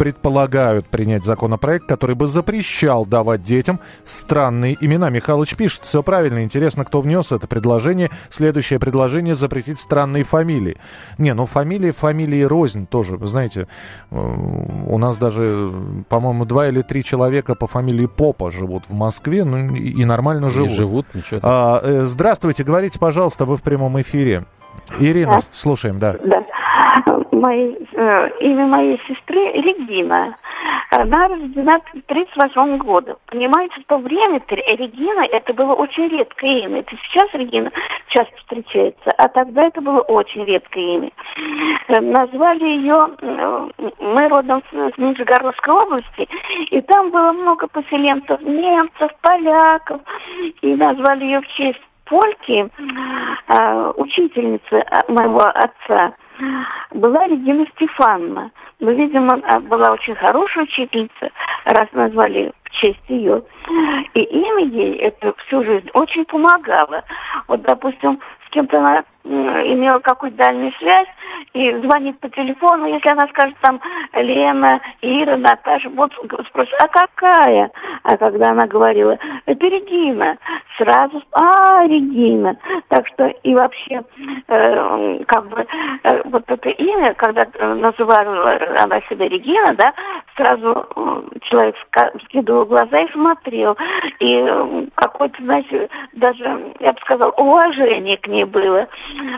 предполагают 0.00 0.86
принять 0.86 1.24
законопроект, 1.24 1.86
который 1.86 2.16
бы 2.16 2.26
запрещал 2.26 3.04
давать 3.04 3.42
детям 3.42 3.80
странные 4.06 4.74
имена. 4.80 5.10
Михалыч 5.10 5.56
пишет, 5.56 5.84
все 5.84 6.02
правильно, 6.02 6.42
интересно, 6.42 6.86
кто 6.86 7.02
внес 7.02 7.32
это 7.32 7.46
предложение. 7.46 8.10
Следующее 8.30 8.78
предложение 8.78 9.34
запретить 9.34 9.78
странные 9.78 10.24
фамилии. 10.24 10.78
Не, 11.18 11.34
ну 11.34 11.44
фамилии, 11.44 11.90
фамилии 11.90 12.40
рознь 12.40 12.86
тоже. 12.86 13.18
Вы 13.18 13.26
знаете, 13.26 13.68
э, 14.10 14.16
у 14.16 14.96
нас 14.96 15.18
даже, 15.18 15.70
по-моему, 16.08 16.46
два 16.46 16.68
или 16.68 16.80
три 16.80 17.04
человека 17.04 17.54
по 17.54 17.66
фамилии 17.66 18.06
Попа 18.06 18.50
живут 18.50 18.84
в 18.88 18.94
Москве, 18.94 19.44
ну 19.44 19.74
и 19.74 20.02
нормально 20.06 20.48
живут. 20.48 20.70
И 20.70 20.74
живут, 20.74 21.06
ничего. 21.14 21.40
А, 21.42 21.78
э, 21.82 22.06
здравствуйте, 22.06 22.64
говорите, 22.64 22.98
пожалуйста, 22.98 23.44
вы 23.44 23.58
в 23.58 23.62
прямом 23.62 24.00
эфире. 24.00 24.46
Ирина, 24.98 25.32
да. 25.32 25.40
слушаем, 25.50 25.98
да. 25.98 26.16
Да 26.24 26.42
моей, 27.32 27.76
э, 27.92 28.30
имя 28.40 28.66
моей 28.66 29.00
сестры 29.06 29.52
Регина. 29.52 30.36
Она 30.90 31.28
рождена 31.28 31.80
в 31.80 31.90
1938 32.08 32.78
году. 32.78 33.16
Понимаете, 33.26 33.80
в 33.80 33.84
то 33.86 33.98
время 33.98 34.42
Регина 34.48 35.24
это 35.24 35.54
было 35.54 35.74
очень 35.74 36.08
редкое 36.08 36.64
имя. 36.64 36.80
Это 36.80 36.96
сейчас 36.96 37.28
Регина 37.32 37.70
часто 38.08 38.36
встречается, 38.36 39.10
а 39.16 39.28
тогда 39.28 39.64
это 39.66 39.80
было 39.80 40.00
очень 40.00 40.44
редкое 40.44 40.96
имя. 40.96 41.10
Э, 41.88 42.00
назвали 42.00 42.64
ее, 42.64 43.08
мы 43.98 44.28
родом 44.28 44.62
с 44.70 44.98
Нижегородской 44.98 45.74
области, 45.74 46.28
и 46.70 46.80
там 46.82 47.10
было 47.10 47.32
много 47.32 47.66
поселенцев, 47.68 48.40
немцев, 48.42 49.10
поляков, 49.22 50.00
и 50.62 50.74
назвали 50.74 51.24
ее 51.24 51.40
в 51.40 51.48
честь 51.48 51.80
Польки, 52.10 52.68
э, 53.46 53.92
учительницы 53.96 54.84
моего 55.06 55.42
отца 55.42 56.12
была 56.92 57.26
Регина 57.26 57.66
Стефановна. 57.74 58.50
Ну, 58.80 58.92
видимо, 58.92 59.36
была 59.62 59.92
очень 59.92 60.14
хорошая 60.14 60.64
учительница, 60.64 61.30
раз 61.64 61.88
назвали 61.92 62.52
в 62.64 62.70
честь 62.70 63.08
ее. 63.08 63.42
И 64.14 64.20
имя 64.22 64.64
ей 64.64 64.96
это 64.96 65.34
всю 65.44 65.64
жизнь 65.64 65.88
очень 65.94 66.24
помогало. 66.24 67.04
Вот, 67.48 67.62
допустим, 67.62 68.20
с 68.46 68.50
кем-то 68.50 68.78
она 68.78 69.04
имела 69.24 69.98
какую-то 70.00 70.38
дальнюю 70.38 70.72
связь 70.78 71.08
и 71.52 71.72
звонит 71.80 72.18
по 72.20 72.28
телефону, 72.30 72.86
если 72.86 73.08
она 73.10 73.26
скажет 73.28 73.56
там 73.60 73.80
Лена, 74.14 74.80
Ира, 75.02 75.36
Наташа, 75.36 75.88
вот 75.90 76.12
спросит, 76.48 76.74
а 76.78 76.88
какая? 76.88 77.70
А 78.02 78.16
когда 78.16 78.50
она 78.50 78.66
говорила, 78.66 79.18
это 79.46 79.66
Регина, 79.66 80.38
сразу, 80.76 81.22
а, 81.32 81.84
Регина. 81.86 82.56
Так 82.88 83.06
что 83.08 83.26
и 83.26 83.54
вообще, 83.54 84.02
э, 84.48 85.24
как 85.26 85.48
бы, 85.48 85.66
э, 86.04 86.22
вот 86.24 86.44
это 86.46 86.68
имя, 86.70 87.14
когда 87.14 87.46
называла 87.74 88.50
она 88.78 89.00
себя 89.02 89.28
Регина, 89.28 89.74
да, 89.74 89.92
сразу 90.40 90.86
человек 91.42 91.74
вскидывал 92.22 92.64
глаза 92.64 93.00
и 93.00 93.12
смотрел. 93.12 93.76
И 94.20 94.88
какое-то, 94.94 95.42
знаете, 95.42 95.88
даже, 96.14 96.44
я 96.80 96.92
бы 96.92 96.98
сказал, 97.04 97.32
уважение 97.36 98.16
к 98.16 98.26
ней 98.26 98.44
было. 98.44 98.86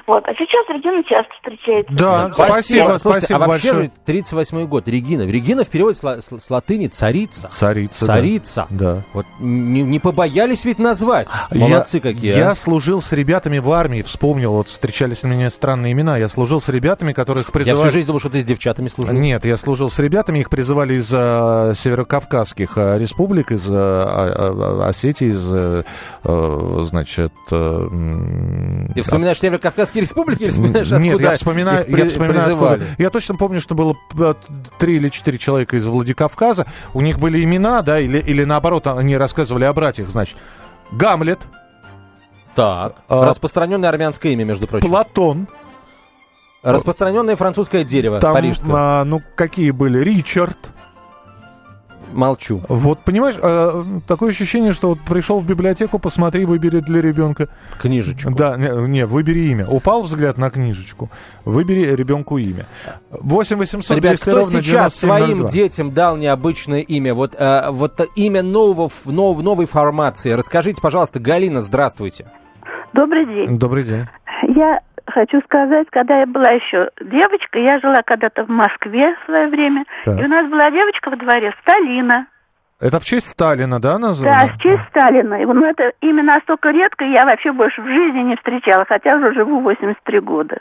Вот. 0.06 0.24
А 0.26 0.34
сейчас 0.34 0.68
Регина 0.68 1.02
часто 1.04 1.32
встречается. 1.34 1.92
Да, 1.92 2.28
Ну, 2.28 2.34
спасибо, 2.34 2.98
Слушайте, 2.98 3.26
спасибо 3.26 3.44
а 3.44 3.48
вообще 3.48 3.68
большое. 3.68 3.86
же 3.88 3.92
38 4.06 4.66
год, 4.66 4.88
Регина. 4.88 5.22
Регина 5.22 5.64
в 5.64 5.70
переводе 5.70 5.96
с, 5.98 6.02
с- 6.02 6.38
с 6.38 6.50
латыни 6.50 6.86
царица. 6.86 7.48
Царица. 7.52 8.06
Царица. 8.06 8.66
Да. 8.70 9.02
Вот 9.12 9.26
не, 9.40 9.82
не 9.82 9.98
побоялись 9.98 10.64
ведь 10.64 10.78
назвать. 10.78 11.28
Молодцы 11.52 11.96
я, 11.98 12.00
какие. 12.00 12.36
Я 12.36 12.50
а. 12.50 12.54
служил 12.54 13.00
с 13.00 13.12
ребятами 13.12 13.58
в 13.58 13.70
армии, 13.70 14.02
вспомнил, 14.02 14.52
вот 14.52 14.68
встречались 14.68 15.24
мне 15.24 15.50
странные 15.50 15.92
имена. 15.92 16.16
Я 16.18 16.28
служил 16.28 16.60
с 16.60 16.68
ребятами, 16.68 17.12
которых 17.12 17.46
Я 17.46 17.52
призывали... 17.52 17.88
всю 17.88 17.92
жизнь 17.92 18.06
думал, 18.06 18.20
что 18.20 18.30
ты 18.30 18.40
с 18.40 18.44
девчатами 18.44 18.88
служил. 18.88 19.14
Нет, 19.14 19.44
я 19.44 19.56
служил 19.56 19.88
с 19.90 19.98
ребятами, 19.98 20.40
их 20.40 20.50
призывали 20.50 20.91
из 20.98 21.10
э, 21.12 21.72
северокавказских 21.76 22.72
э, 22.76 22.98
республик, 22.98 23.52
из 23.52 23.68
э, 23.70 23.74
а- 23.74 24.84
а- 24.84 24.88
Осетии, 24.88 25.28
из, 25.30 25.48
э, 25.52 25.82
значит... 26.84 27.32
э, 27.50 27.54
м, 27.90 28.92
Ты 28.94 29.02
вспоминаешь 29.02 29.38
Северо-Кавказские 29.40 30.02
республики 30.02 30.42
или 30.42 30.50
вспоминаешь, 30.50 30.90
Нет, 30.90 31.14
откуда 31.14 31.22
я 31.24 31.34
вспоминаю, 31.34 31.84
я 31.88 32.08
вспоминаю 32.08 32.44
призывали? 32.46 32.80
откуда. 32.82 33.02
Я 33.02 33.10
точно 33.10 33.34
помню, 33.36 33.60
что 33.60 33.74
было 33.74 33.96
три 34.78 34.96
или 34.96 35.08
четыре 35.08 35.38
человека 35.38 35.76
из 35.76 35.86
Владикавказа. 35.86 36.66
У 36.94 37.00
них 37.00 37.18
были 37.18 37.42
имена, 37.42 37.82
да, 37.82 37.98
или, 38.00 38.18
или 38.18 38.44
наоборот, 38.44 38.86
они 38.86 39.16
рассказывали 39.16 39.64
о 39.64 39.72
братьях, 39.72 40.08
значит. 40.08 40.36
Гамлет, 40.92 41.40
Так. 42.54 42.96
А, 43.08 43.26
Распространенное 43.26 43.88
армянское 43.88 44.32
имя, 44.32 44.44
между 44.44 44.66
прочим. 44.66 44.86
Платон, 44.88 45.48
Распространенное 46.62 47.34
французское 47.34 47.82
дерево, 47.82 48.20
там, 48.20 48.34
парижское. 48.34 48.70
а, 48.72 49.04
ну, 49.04 49.20
какие 49.34 49.72
были, 49.72 49.98
Ричард. 49.98 50.56
Молчу. 52.12 52.60
Вот, 52.68 53.00
понимаешь, 53.00 53.36
э, 53.42 53.84
такое 54.06 54.30
ощущение, 54.30 54.72
что 54.72 54.88
вот 54.88 55.00
пришел 55.00 55.40
в 55.40 55.46
библиотеку, 55.46 55.98
посмотри, 55.98 56.44
выбери 56.44 56.80
для 56.80 57.00
ребенка. 57.00 57.48
Книжечку. 57.80 58.30
Да, 58.30 58.56
не, 58.56 58.88
не, 58.88 59.06
выбери 59.06 59.40
имя. 59.50 59.66
Упал 59.66 60.02
взгляд 60.02 60.38
на 60.38 60.50
книжечку, 60.50 61.10
выбери 61.44 61.94
ребенку 61.94 62.38
имя. 62.38 62.66
8 63.10 63.56
800 63.56 63.96
Ребят, 63.96 64.10
200 64.12 64.22
кто 64.24 64.36
ровно 64.36 64.50
сейчас 64.62 65.00
9702. 65.00 65.18
своим 65.18 65.46
детям 65.48 65.92
дал 65.94 66.16
необычное 66.16 66.80
имя? 66.80 67.14
Вот, 67.14 67.34
э, 67.38 67.70
вот 67.70 68.00
имя 68.16 68.42
нового, 68.42 68.88
нов- 69.06 69.42
новой 69.42 69.66
формации. 69.66 70.32
Расскажите, 70.32 70.80
пожалуйста, 70.80 71.20
Галина, 71.20 71.60
здравствуйте. 71.60 72.26
Добрый 72.92 73.26
день. 73.26 73.58
Добрый 73.58 73.84
день. 73.84 74.06
Я 74.54 74.80
хочу 75.06 75.40
сказать, 75.42 75.88
когда 75.90 76.20
я 76.20 76.26
была 76.26 76.50
еще 76.50 76.90
девочкой, 77.00 77.64
я 77.64 77.78
жила 77.80 78.02
когда-то 78.04 78.44
в 78.44 78.48
Москве 78.48 79.14
в 79.22 79.26
свое 79.26 79.48
время, 79.48 79.84
Так. 80.04 80.20
и 80.20 80.24
у 80.24 80.28
нас 80.28 80.48
была 80.48 80.70
девочка 80.70 81.10
во 81.10 81.16
дворе, 81.16 81.52
Сталина. 81.62 82.26
Это 82.82 82.98
в 82.98 83.04
честь 83.04 83.28
Сталина, 83.28 83.80
да, 83.80 83.92
Да, 83.92 83.98
названо? 83.98 84.48
в 84.48 84.58
честь 84.60 84.82
Сталина. 84.90 85.34
И, 85.40 85.44
Ну, 85.44 85.64
это 85.64 85.92
имя 86.00 86.24
настолько 86.24 86.70
редко, 86.70 87.04
я 87.04 87.22
вообще 87.22 87.52
больше 87.52 87.80
в 87.80 87.86
жизни 87.86 88.20
не 88.22 88.36
встречала, 88.36 88.84
хотя 88.88 89.16
уже 89.16 89.32
живу 89.34 89.60
83 89.60 90.20
года. 90.20 90.56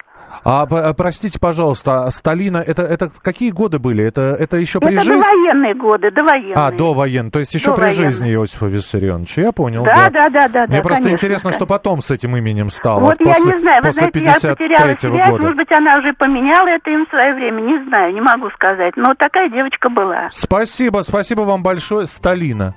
А, 0.45 0.67
а, 0.69 0.93
простите, 0.93 1.39
пожалуйста, 1.39 2.05
а 2.05 2.11
Сталина, 2.11 2.57
это, 2.57 2.83
это 2.83 3.09
какие 3.23 3.51
годы 3.51 3.79
были? 3.79 4.03
Это, 4.03 4.35
это 4.39 4.57
еще 4.57 4.79
при 4.79 4.93
это 4.93 5.03
жизни? 5.03 5.21
довоенные 5.21 5.73
годы, 5.73 6.11
довоенные. 6.11 6.53
А, 6.55 6.71
до 6.71 6.93
воен, 6.93 7.31
то 7.31 7.39
есть 7.39 7.53
еще 7.53 7.71
при 7.73 7.81
Довоенные. 7.81 8.05
жизни 8.05 8.33
Иосифа 8.33 8.67
Виссарионовича, 8.67 9.41
я 9.41 9.51
понял. 9.51 9.83
Да, 9.83 10.09
да, 10.09 10.29
да, 10.29 10.47
да. 10.47 10.65
Мне 10.67 10.77
да, 10.77 10.83
просто 10.83 11.03
конечно, 11.03 11.25
интересно, 11.25 11.49
да. 11.49 11.55
что 11.55 11.65
потом 11.65 12.01
с 12.01 12.11
этим 12.11 12.37
именем 12.37 12.69
стало. 12.69 12.99
Вот 12.99 13.15
я 13.19 13.33
после, 13.33 13.51
не 13.51 13.59
знаю, 13.59 13.81
вы 13.83 13.91
знаете, 13.91 14.19
я 14.19 14.33
потеряла 14.33 14.91
53-го 14.91 15.15
связь, 15.15 15.29
года. 15.29 15.41
может 15.41 15.57
быть, 15.57 15.71
она 15.71 15.97
уже 15.97 16.13
поменяла 16.13 16.67
это 16.67 16.89
им 16.91 17.05
в 17.05 17.09
свое 17.09 17.33
время, 17.33 17.61
не 17.61 17.83
знаю, 17.87 18.13
не 18.13 18.21
могу 18.21 18.49
сказать. 18.51 18.93
Но 18.95 19.13
такая 19.15 19.49
девочка 19.49 19.89
была. 19.89 20.27
Спасибо, 20.31 20.99
спасибо 20.99 21.41
вам 21.41 21.63
большое, 21.63 22.07
Сталина. 22.11 22.75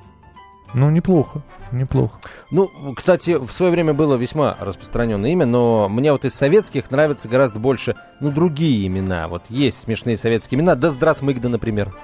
Ну, 0.74 0.90
неплохо, 0.90 1.42
неплохо. 1.70 2.18
Ну, 2.50 2.68
кстати, 2.96 3.36
в 3.36 3.52
свое 3.52 3.70
время 3.70 3.94
было 3.94 4.16
весьма 4.16 4.56
распространенное 4.60 5.30
имя, 5.30 5.46
но 5.46 5.88
мне 5.88 6.10
вот 6.10 6.24
из 6.24 6.34
советских 6.34 6.90
нравятся 6.90 7.28
гораздо 7.28 7.60
больше, 7.60 7.94
ну, 8.20 8.30
другие 8.32 8.86
имена. 8.88 9.28
Вот 9.28 9.44
есть 9.50 9.80
смешные 9.80 10.16
советские 10.16 10.58
имена. 10.58 10.74
Да 10.74 10.90
здравствуйте, 10.90 11.46
например. 11.48 11.94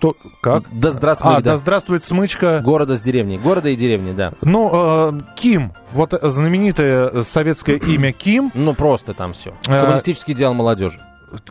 То, 0.00 0.16
как? 0.40 0.64
Да 0.72 0.88
А, 0.88 0.92
здравствуй, 0.92 1.42
да 1.42 1.56
здравствует 1.58 2.02
смычка. 2.02 2.60
Города 2.64 2.96
с 2.96 3.02
деревней. 3.02 3.38
Города 3.38 3.68
и 3.68 3.76
деревни, 3.76 4.12
да. 4.12 4.32
Ну, 4.42 4.70
э, 4.72 5.20
Ким, 5.36 5.72
вот 5.92 6.18
знаменитое 6.20 7.22
советское 7.22 7.76
имя 7.76 8.12
Ким. 8.12 8.50
Ну, 8.54 8.74
просто 8.74 9.14
там 9.14 9.32
все. 9.32 9.52
Э, 9.68 9.82
Коммунистический 9.82 10.32
идеал 10.32 10.54
молодежи. 10.54 11.00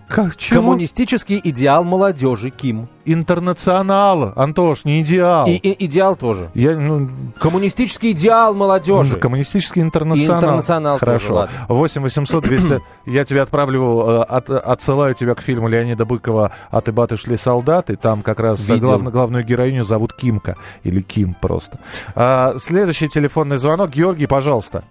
Как, 0.08 0.38
чего? 0.38 0.62
Коммунистический 0.62 1.40
идеал 1.44 1.84
молодежи, 1.84 2.50
Ким. 2.50 2.88
Интернационал, 3.06 4.32
Антош, 4.36 4.86
не 4.86 5.02
идеал. 5.02 5.48
И, 5.48 5.52
и 5.52 5.86
идеал 5.86 6.16
тоже. 6.16 6.50
Я, 6.54 6.78
ну, 6.78 7.10
Коммунистический 7.40 8.12
идеал 8.12 8.54
молодежи. 8.56 9.14
Ну, 9.14 9.20
Коммунистический 9.20 9.82
интернационал. 9.82 10.42
И 10.42 10.46
интернационал 10.46 10.94
тоже, 11.00 11.06
Хорошо. 11.06 11.34
ладно. 11.36 11.56
8 11.68 12.02
800 12.02 12.44
200. 12.44 12.82
Я 13.06 13.24
тебя 13.26 13.42
отправлю, 13.44 14.02
э, 14.08 14.22
от- 14.24 14.50
отсылаю 14.50 15.14
тебя 15.14 15.36
к 15.36 15.42
фильму 15.42 15.68
Леонида 15.68 16.06
Быкова 16.06 16.52
«От 16.72 16.88
и 16.88 16.92
баты 16.92 17.18
шли 17.18 17.36
солдаты». 17.38 17.96
Там 17.98 18.22
как 18.22 18.40
раз 18.40 18.68
Видел. 18.68 18.88
главную, 18.88 19.12
главную 19.12 19.44
героиню 19.44 19.84
зовут 19.84 20.14
Кимка. 20.14 20.56
Или 20.84 21.02
Ким 21.02 21.36
просто. 21.40 21.80
А, 22.16 22.54
следующий 22.58 23.10
телефонный 23.10 23.58
звонок. 23.58 23.90
Георгий, 23.90 24.28
пожалуйста. 24.28 24.84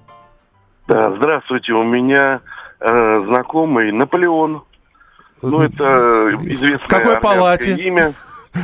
Да, 0.87 1.03
здравствуйте, 1.17 1.73
у 1.73 1.83
меня 1.83 2.41
э, 2.81 3.25
знакомый 3.27 3.91
Наполеон. 3.91 4.63
Ну, 5.51 5.61
это 5.63 6.31
известное 6.43 6.79
В 6.79 6.89
какой 6.89 7.21
палате? 7.21 7.75
имя. 7.77 8.13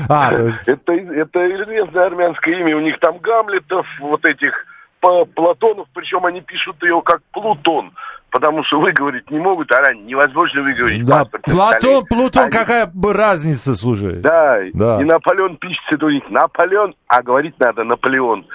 А, 0.08 0.32
то 0.32 0.42
есть... 0.44 0.60
Это, 0.66 0.92
это 0.92 1.52
известное 1.62 2.06
армянское 2.06 2.60
имя. 2.60 2.76
У 2.76 2.80
них 2.80 3.00
там 3.00 3.18
Гамлетов, 3.18 3.84
вот 4.00 4.24
этих 4.24 4.52
Платонов, 5.00 5.88
причем 5.94 6.24
они 6.26 6.42
пишут 6.42 6.76
ее 6.82 7.02
как 7.04 7.22
Плутон, 7.32 7.90
потому 8.30 8.62
что 8.62 8.78
выговорить 8.80 9.28
не 9.32 9.38
могут, 9.40 9.72
а 9.72 9.92
невозможно 9.94 10.62
выговорить. 10.62 11.04
Да, 11.06 11.24
Платон. 11.24 12.04
Плутон, 12.08 12.42
Они- 12.44 12.52
какая 12.52 12.86
бы 12.86 13.12
разница, 13.14 13.74
слушай. 13.74 14.20
Да, 14.20 14.58
Да. 14.74 15.00
и 15.00 15.04
Наполеон 15.04 15.56
пишется 15.56 15.96
это 15.96 16.06
у 16.06 16.10
них 16.10 16.28
Наполеон, 16.30 16.94
а 17.08 17.22
говорить 17.22 17.54
надо 17.58 17.82
Наполеон. 17.82 18.46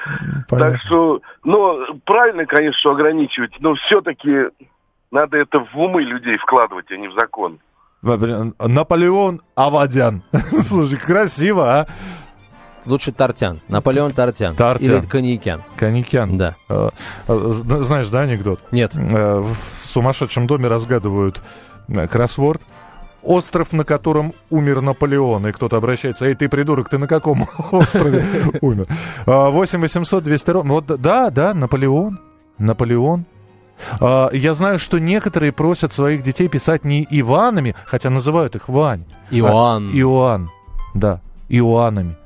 Понятно. 0.47 0.71
Так 0.71 0.81
что, 0.83 1.19
ну, 1.43 1.83
правильно, 2.05 2.45
конечно, 2.45 2.91
ограничивать, 2.91 3.51
но 3.59 3.73
все-таки 3.75 4.45
надо 5.11 5.37
это 5.37 5.59
в 5.59 5.77
умы 5.77 6.03
людей 6.03 6.37
вкладывать, 6.37 6.89
а 6.91 6.95
не 6.97 7.07
в 7.09 7.13
закон. 7.13 7.59
Наполеон 8.05 9.41
Авадян. 9.55 10.23
Слушай, 10.67 10.97
красиво, 10.97 11.79
а? 11.79 11.87
Лучше 12.85 13.11
Тартян. 13.11 13.61
Наполеон 13.67 14.11
Тартян. 14.11 14.55
Тартян. 14.55 14.97
Или 14.99 15.05
Коньякян. 15.07 15.63
Коньякян. 15.75 16.37
Да. 16.37 16.55
Э, 16.69 16.89
э, 17.27 17.51
зна- 17.53 17.81
Знаешь, 17.83 18.09
да, 18.09 18.21
анекдот? 18.21 18.59
Нет. 18.71 18.91
Э, 18.95 19.41
В 19.41 19.55
сумасшедшем 19.83 20.45
доме 20.45 20.67
разгадывают 20.67 21.41
кроссворд. 22.11 22.61
Остров, 23.23 23.73
на 23.73 23.83
котором 23.83 24.33
умер 24.51 24.81
Наполеон. 24.81 25.47
И 25.47 25.51
кто-то 25.51 25.77
обращается, 25.77 26.25
эй, 26.25 26.35
ты 26.35 26.47
придурок, 26.47 26.89
ты 26.89 26.99
на 26.99 27.07
каком 27.07 27.47
острове 27.71 28.23
умер? 28.61 28.85
8 29.25 29.79
800 29.81 30.23
200 30.23 30.49
ровно. 30.51 30.73
Вот, 30.73 30.85
да, 30.85 31.31
да, 31.31 31.55
Наполеон. 31.55 32.19
Наполеон. 32.59 33.25
А, 33.99 34.29
Я 34.31 34.53
знаю, 34.53 34.79
что 34.79 34.99
некоторые 34.99 35.51
просят 35.51 35.93
своих 35.93 36.21
детей 36.23 36.47
писать 36.47 36.85
не 36.85 37.05
Иванами, 37.09 37.75
хотя 37.85 38.09
называют 38.09 38.55
их 38.55 38.69
Вань. 38.69 39.05
Иоанн. 39.31 39.89
А, 39.89 39.97
Иоанн, 39.97 40.51
да, 40.93 41.21
Иоаннами. 41.49 42.17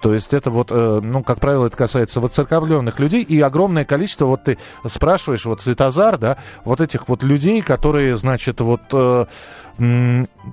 То 0.00 0.14
есть 0.14 0.32
это 0.32 0.50
вот, 0.50 0.68
э, 0.70 1.00
ну, 1.02 1.22
как 1.22 1.40
правило, 1.40 1.66
это 1.66 1.76
касается 1.76 2.20
воцерковленных 2.20 2.98
людей, 2.98 3.22
и 3.22 3.40
огромное 3.40 3.84
количество, 3.84 4.26
вот 4.26 4.44
ты 4.44 4.58
спрашиваешь, 4.86 5.44
вот 5.44 5.60
Светозар, 5.60 6.18
да, 6.18 6.38
вот 6.64 6.80
этих 6.80 7.08
вот 7.08 7.22
людей, 7.22 7.62
которые, 7.62 8.16
значит, 8.16 8.60
вот 8.60 8.82
э, 8.92 9.26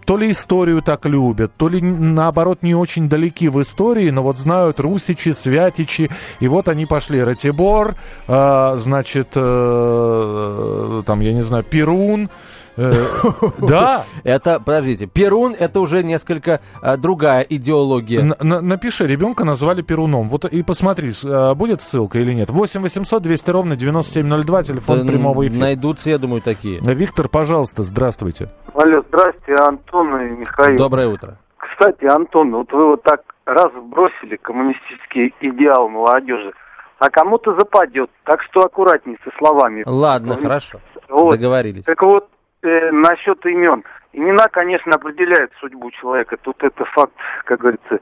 то 0.05 0.17
ли 0.17 0.31
историю 0.31 0.81
так 0.81 1.05
любят, 1.05 1.51
то 1.57 1.69
ли, 1.69 1.81
наоборот, 1.81 2.63
не 2.63 2.75
очень 2.75 3.07
далеки 3.07 3.49
в 3.49 3.61
истории, 3.61 4.09
но 4.09 4.23
вот 4.23 4.37
знают 4.37 4.79
русичи, 4.79 5.29
святичи, 5.29 6.09
и 6.39 6.47
вот 6.47 6.67
они 6.67 6.85
пошли, 6.85 7.23
Ратибор, 7.23 7.95
э, 8.27 8.75
значит, 8.77 9.29
там, 9.31 11.19
я 11.19 11.33
не 11.33 11.41
знаю, 11.41 11.63
Перун, 11.63 12.29
да, 12.77 14.03
Это, 14.23 14.59
подождите, 14.59 15.07
Перун 15.07 15.55
это 15.57 15.79
уже 15.79 16.03
несколько 16.03 16.59
а, 16.81 16.97
другая 16.97 17.41
идеология. 17.41 18.35
Напиши, 18.41 19.07
ребенка 19.07 19.45
назвали 19.45 19.81
Перуном. 19.81 20.27
Вот 20.29 20.45
и 20.45 20.63
посмотри, 20.63 21.11
а, 21.25 21.53
будет 21.55 21.81
ссылка 21.81 22.19
или 22.19 22.33
нет. 22.33 22.49
8 22.49 22.81
800 22.81 23.21
200 23.21 23.49
ровно 23.51 23.75
9702, 23.75 24.63
телефон 24.63 25.07
прямого 25.07 25.47
эфира. 25.47 25.61
Найдутся, 25.61 26.09
я 26.09 26.17
думаю, 26.17 26.41
такие. 26.41 26.79
Виктор, 26.81 27.29
пожалуйста, 27.29 27.83
здравствуйте. 27.83 28.49
Алло, 28.73 29.03
здрасте, 29.07 29.55
Антон 29.55 30.19
и 30.21 30.29
Михаил. 30.31 30.77
Доброе 30.77 31.07
утро. 31.07 31.37
Кстати, 31.57 32.05
Антон, 32.05 32.51
вот 32.51 32.71
вы 32.71 32.87
вот 32.91 33.03
так 33.03 33.21
раз 33.45 33.71
бросили 33.91 34.37
коммунистический 34.37 35.33
идеал 35.41 35.89
молодежи, 35.89 36.51
а 36.99 37.09
кому-то 37.09 37.53
западет. 37.55 38.09
Так 38.23 38.41
что 38.41 38.61
аккуратнее 38.63 39.17
со 39.23 39.31
словами. 39.37 39.83
Ладно, 39.85 40.35
Ну, 40.35 40.41
хорошо. 40.41 40.79
Вот. 41.09 41.31
Договорились. 41.31 41.83
Так 41.83 42.01
вот, 42.01 42.27
э, 42.65 42.91
насчет 42.91 43.45
имен. 43.45 43.83
имена, 44.13 44.47
конечно, 44.51 44.93
определяют 44.93 45.51
судьбу 45.59 45.91
человека. 45.91 46.37
Тут 46.37 46.63
это 46.63 46.85
факт, 46.85 47.13
как 47.45 47.59
говорится, 47.59 47.99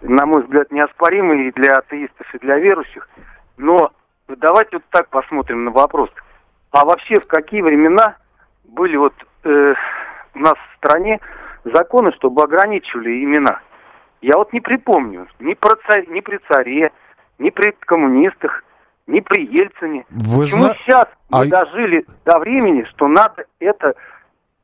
на 0.00 0.26
мой 0.26 0.42
взгляд, 0.42 0.70
неоспоримый 0.70 1.48
и 1.48 1.52
для 1.52 1.78
атеистов, 1.78 2.34
и 2.34 2.38
для 2.38 2.58
верующих. 2.58 3.08
Но 3.56 3.92
давайте 4.28 4.76
вот 4.76 4.84
так 4.90 5.08
посмотрим 5.08 5.64
на 5.64 5.70
вопрос. 5.70 6.10
А 6.72 6.84
вообще 6.84 7.20
в 7.20 7.26
какие 7.26 7.62
времена 7.62 8.16
были 8.64 8.96
вот 8.96 9.14
э, 9.44 9.74
у 10.34 10.38
нас 10.38 10.54
в 10.54 10.76
стране 10.76 11.20
законы, 11.64 12.12
чтобы 12.12 12.42
ограничивали 12.42 13.22
имена? 13.22 13.60
Я 14.20 14.36
вот 14.36 14.52
не 14.52 14.60
припомню 14.60 15.26
ни, 15.40 15.54
про 15.54 15.76
царь, 15.86 16.06
ни 16.08 16.20
при 16.20 16.38
царе, 16.48 16.92
ни 17.38 17.50
при 17.50 17.72
коммунистах, 17.80 18.64
ни 19.12 19.20
при 19.20 19.44
Ельцине. 19.44 20.04
Вы 20.10 20.44
Почему 20.44 20.64
зна- 20.64 20.74
сейчас 20.74 21.08
мы 21.30 21.40
А- 21.40 21.46
дожили 21.46 22.04
до 22.24 22.38
времени, 22.40 22.84
что 22.94 23.06
надо 23.08 23.44
это 23.60 23.92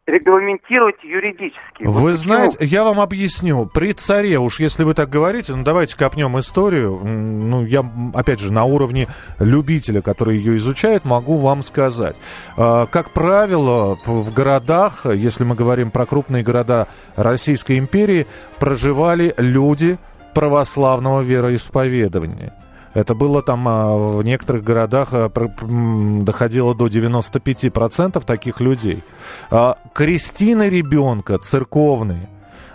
регламентировать 0.07 0.97
юридически? 1.05 1.85
Вот 1.85 1.93
Вы 2.01 2.11
почему? 2.13 2.17
знаете, 2.17 2.65
я 2.65 2.83
вам 2.83 2.99
объясню. 2.99 3.67
При 3.67 3.93
царе, 3.93 4.39
уж 4.39 4.59
если 4.59 4.83
вы 4.85 4.95
так 4.95 5.11
говорите, 5.11 5.55
ну 5.55 5.65
давайте 5.65 5.97
копнем 5.99 6.39
историю. 6.39 6.99
Ну, 7.05 7.65
я, 7.67 7.85
опять 8.15 8.41
же, 8.41 8.51
на 8.51 8.65
уровне 8.65 9.07
любителя, 9.39 10.01
который 10.01 10.39
ее 10.39 10.57
изучает, 10.57 11.05
могу 11.05 11.37
вам 11.37 11.63
сказать. 11.63 12.17
А, 12.57 12.87
Как 12.87 13.11
правило, 13.11 13.99
в 14.07 14.33
городах, 14.33 15.05
если 15.05 15.45
мы 15.45 15.55
говорим 15.55 15.91
про 15.91 16.07
крупные 16.07 16.43
города 16.43 16.89
Российской 17.17 17.79
империи, 17.79 18.27
проживали 18.59 19.35
люди 19.37 19.99
православного 20.35 21.21
вероисповедания. 21.21 22.55
Это 22.94 23.14
было 23.14 23.42
там 23.42 23.68
а, 23.68 23.96
в 23.96 24.22
некоторых 24.22 24.64
городах 24.64 25.09
а, 25.12 25.31
доходило 25.31 26.74
до 26.74 26.87
95% 26.87 28.24
таких 28.24 28.61
людей. 28.61 29.05
А, 29.51 29.79
Крестины 29.94 30.68
ребенка 30.68 31.38
церковные 31.38 32.29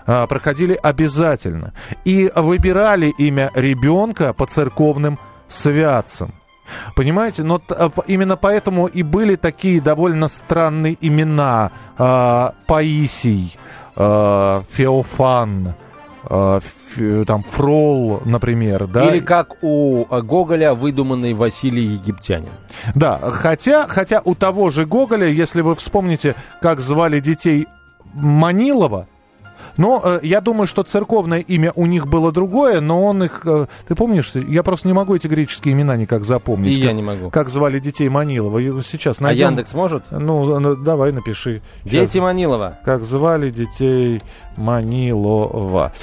проходили 0.05 0.77
обязательно. 0.83 1.73
И 2.03 2.29
выбирали 2.35 3.13
имя 3.17 3.51
ребенка 3.55 4.33
по 4.33 4.45
церковным 4.45 5.17
святцам. 5.47 6.33
Понимаете, 6.93 7.43
но 7.43 7.61
именно 8.07 8.35
поэтому 8.35 8.87
и 8.87 9.01
были 9.01 9.37
такие 9.37 9.79
довольно 9.79 10.27
странные 10.27 10.97
имена. 10.99 11.71
Паисий, 12.67 13.57
Феофан, 13.95 15.73
там 16.27 17.43
Фрол, 17.43 18.21
например, 18.25 18.87
да? 18.87 19.07
Или 19.07 19.19
как 19.19 19.55
у 19.61 20.05
э, 20.09 20.21
Гоголя 20.21 20.73
выдуманный 20.73 21.33
Василий 21.33 21.83
Египтянин. 21.83 22.51
Да, 22.95 23.19
хотя, 23.31 23.87
хотя 23.87 24.21
у 24.23 24.35
того 24.35 24.69
же 24.69 24.85
Гоголя, 24.85 25.27
если 25.27 25.61
вы 25.61 25.75
вспомните, 25.75 26.35
как 26.61 26.79
звали 26.79 27.19
детей 27.19 27.67
Манилова, 28.13 29.07
но 29.77 30.01
э, 30.03 30.19
я 30.23 30.41
думаю, 30.41 30.67
что 30.67 30.83
церковное 30.83 31.39
имя 31.39 31.71
у 31.75 31.85
них 31.85 32.07
было 32.07 32.31
другое, 32.31 32.79
но 32.81 33.03
он 33.05 33.23
их... 33.23 33.41
э, 33.45 33.65
ты 33.87 33.95
помнишь? 33.95 34.33
Я 34.35 34.63
просто 34.63 34.87
не 34.87 34.93
могу 34.93 35.15
эти 35.15 35.27
греческие 35.27 35.73
имена 35.73 35.95
никак 35.95 36.23
запомнить. 36.23 36.77
И 36.77 36.79
как, 36.79 36.87
я 36.87 36.93
не 36.93 37.03
могу. 37.03 37.29
Как 37.29 37.49
звали 37.49 37.79
детей 37.79 38.09
Манилова. 38.09 38.81
Сейчас 38.83 39.19
А 39.19 39.23
найдем. 39.23 39.47
Яндекс 39.47 39.73
может? 39.73 40.03
Ну, 40.11 40.59
ну, 40.59 40.75
давай 40.75 41.11
напиши. 41.11 41.61
Сейчас. 41.83 41.91
Дети 41.91 42.17
Манилова. 42.19 42.79
Как 42.85 43.03
звали 43.03 43.49
детей 43.49 44.21
Манилова. 44.57 45.93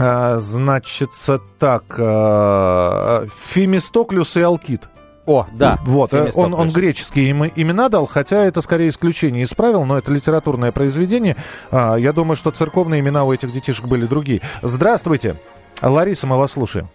А, 0.00 0.38
значится 0.38 1.40
так. 1.58 1.84
а, 1.98 3.26
Фемистоклюс 3.48 4.36
и 4.36 4.40
Алкит. 4.40 4.88
О, 5.28 5.46
да. 5.52 5.76
Вот, 5.84 6.14
э, 6.14 6.30
он, 6.36 6.54
он 6.54 6.70
греческие 6.70 7.28
им- 7.28 7.52
имена 7.54 7.90
дал, 7.90 8.06
хотя 8.06 8.44
это 8.44 8.62
скорее 8.62 8.88
исключение 8.88 9.42
из 9.42 9.52
правил, 9.52 9.84
но 9.84 9.98
это 9.98 10.10
литературное 10.10 10.72
произведение. 10.72 11.36
А, 11.70 11.96
я 11.96 12.14
думаю, 12.14 12.34
что 12.34 12.50
церковные 12.50 13.00
имена 13.00 13.24
у 13.24 13.32
этих 13.34 13.52
детишек 13.52 13.84
были 13.86 14.06
другие. 14.06 14.40
Здравствуйте. 14.62 15.36
Лариса, 15.82 16.26
мы 16.26 16.38
вас 16.38 16.52
слушаем. 16.52 16.88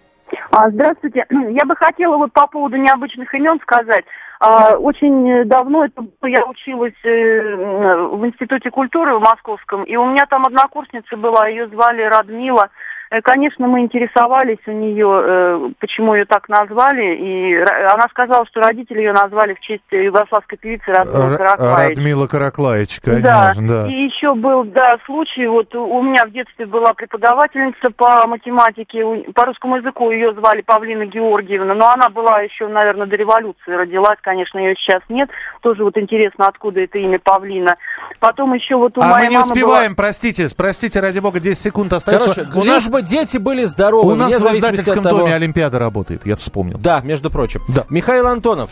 А, 0.50 0.68
Здравствуйте. 0.68 1.24
Я 1.30 1.64
бы 1.64 1.76
хотела 1.76 2.16
вот 2.16 2.32
по 2.32 2.48
поводу 2.48 2.76
необычных 2.76 3.32
имен 3.34 3.60
сказать. 3.62 4.04
А, 4.40 4.78
Очень 4.78 5.48
давно 5.48 5.84
это 5.84 6.02
я 6.24 6.44
училась 6.44 6.92
э, 7.04 7.06
в 7.10 8.26
Институте 8.26 8.68
культуры 8.72 9.16
в 9.16 9.20
Московском, 9.20 9.84
и 9.84 9.94
у 9.94 10.06
меня 10.06 10.26
там 10.28 10.42
однокурсница 10.44 11.16
была, 11.16 11.46
ее 11.46 11.68
звали 11.68 12.02
Радмила. 12.02 12.68
Э, 13.14 13.20
Конечно, 13.22 13.66
мы 13.68 13.80
интересовались 13.80 14.58
у 14.66 14.72
нее, 14.72 15.22
э, 15.24 15.70
почему 15.78 16.14
ее 16.14 16.24
так 16.24 16.48
назвали, 16.48 17.14
и 17.16 17.56
она 17.56 18.08
сказала, 18.10 18.44
что 18.46 18.60
родители 18.60 18.98
ее 18.98 19.12
назвали 19.12 19.54
в 19.54 19.60
честь 19.60 19.82
югославской 19.90 20.58
певицы 20.58 20.84
Радмилы 20.90 21.32
Р- 21.32 21.36
Караклаевич. 21.38 21.96
Радмила 21.98 22.26
Караклаевич, 22.26 23.00
Да. 23.02 23.10
конечно, 23.12 23.68
да. 23.68 23.86
И 23.88 23.92
еще 23.92 24.34
был, 24.34 24.64
да, 24.64 24.98
случай, 25.06 25.46
вот 25.46 25.74
у 25.74 26.02
меня 26.02 26.26
в 26.26 26.30
детстве 26.32 26.66
была 26.66 26.92
преподавательница 26.94 27.90
по 27.96 28.26
математике, 28.26 29.04
у- 29.04 29.32
по 29.32 29.44
русскому 29.46 29.76
языку 29.76 30.10
ее 30.10 30.32
звали 30.34 30.62
Павлина 30.62 31.06
Георгиевна, 31.06 31.74
но 31.74 31.90
она 31.90 32.08
была 32.08 32.40
еще, 32.40 32.66
наверное, 32.68 33.06
до 33.06 33.16
революции 33.16 33.70
родилась, 33.72 34.18
конечно, 34.22 34.58
ее 34.58 34.74
сейчас 34.76 35.02
нет. 35.08 35.30
Тоже 35.62 35.84
вот 35.84 35.96
интересно, 35.96 36.46
откуда 36.48 36.80
это 36.80 36.98
имя 36.98 37.18
Павлина. 37.22 37.76
Потом 38.18 38.54
еще 38.54 38.76
вот 38.76 38.98
у 38.98 39.02
А 39.02 39.06
моей 39.06 39.26
мы 39.26 39.30
не 39.30 39.38
мамы 39.38 39.52
успеваем, 39.52 39.94
простите, 39.94 40.46
простите, 40.56 41.00
ради 41.00 41.20
бога, 41.20 41.38
10 41.40 41.62
секунд 41.62 41.92
остается. 41.92 42.34
Короче, 42.34 42.50
у 42.58 42.64
лишь 42.64 42.86
нас, 42.86 42.88
бы 42.90 43.03
дети 43.04 43.36
были 43.38 43.64
здоровы. 43.64 44.12
у 44.12 44.16
нас 44.16 44.34
в 44.34 44.52
издательском 44.54 45.02
того- 45.02 45.18
доме 45.18 45.34
Олимпиада 45.34 45.78
работает, 45.78 46.22
я 46.24 46.36
вспомнил. 46.36 46.78
Да, 46.78 47.00
между 47.00 47.30
прочим. 47.30 47.62
Да. 47.68 47.84
Михаил 47.88 48.26
Антонов. 48.26 48.70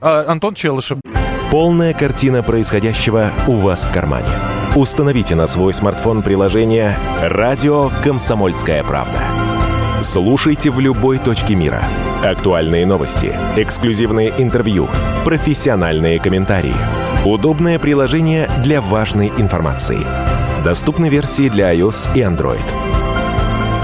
А, 0.00 0.24
Антон 0.28 0.54
Челышев. 0.54 0.98
Полная 1.50 1.94
картина 1.94 2.42
происходящего 2.42 3.30
у 3.46 3.52
вас 3.52 3.84
в 3.84 3.92
кармане. 3.92 4.26
Установите 4.76 5.34
на 5.34 5.46
свой 5.46 5.72
смартфон 5.72 6.22
приложение 6.22 6.96
«Радио 7.22 7.90
Комсомольская 8.04 8.84
правда». 8.84 9.18
Слушайте 10.02 10.70
в 10.70 10.78
любой 10.78 11.18
точке 11.18 11.54
мира. 11.54 11.82
Актуальные 12.22 12.86
новости, 12.86 13.34
эксклюзивные 13.56 14.32
интервью, 14.38 14.88
профессиональные 15.24 16.20
комментарии. 16.20 16.74
Удобное 17.24 17.78
приложение 17.78 18.48
для 18.62 18.80
важной 18.80 19.32
информации. 19.38 19.98
Доступны 20.64 21.08
версии 21.08 21.48
для 21.48 21.74
iOS 21.74 22.10
и 22.14 22.20
Android. 22.20 22.60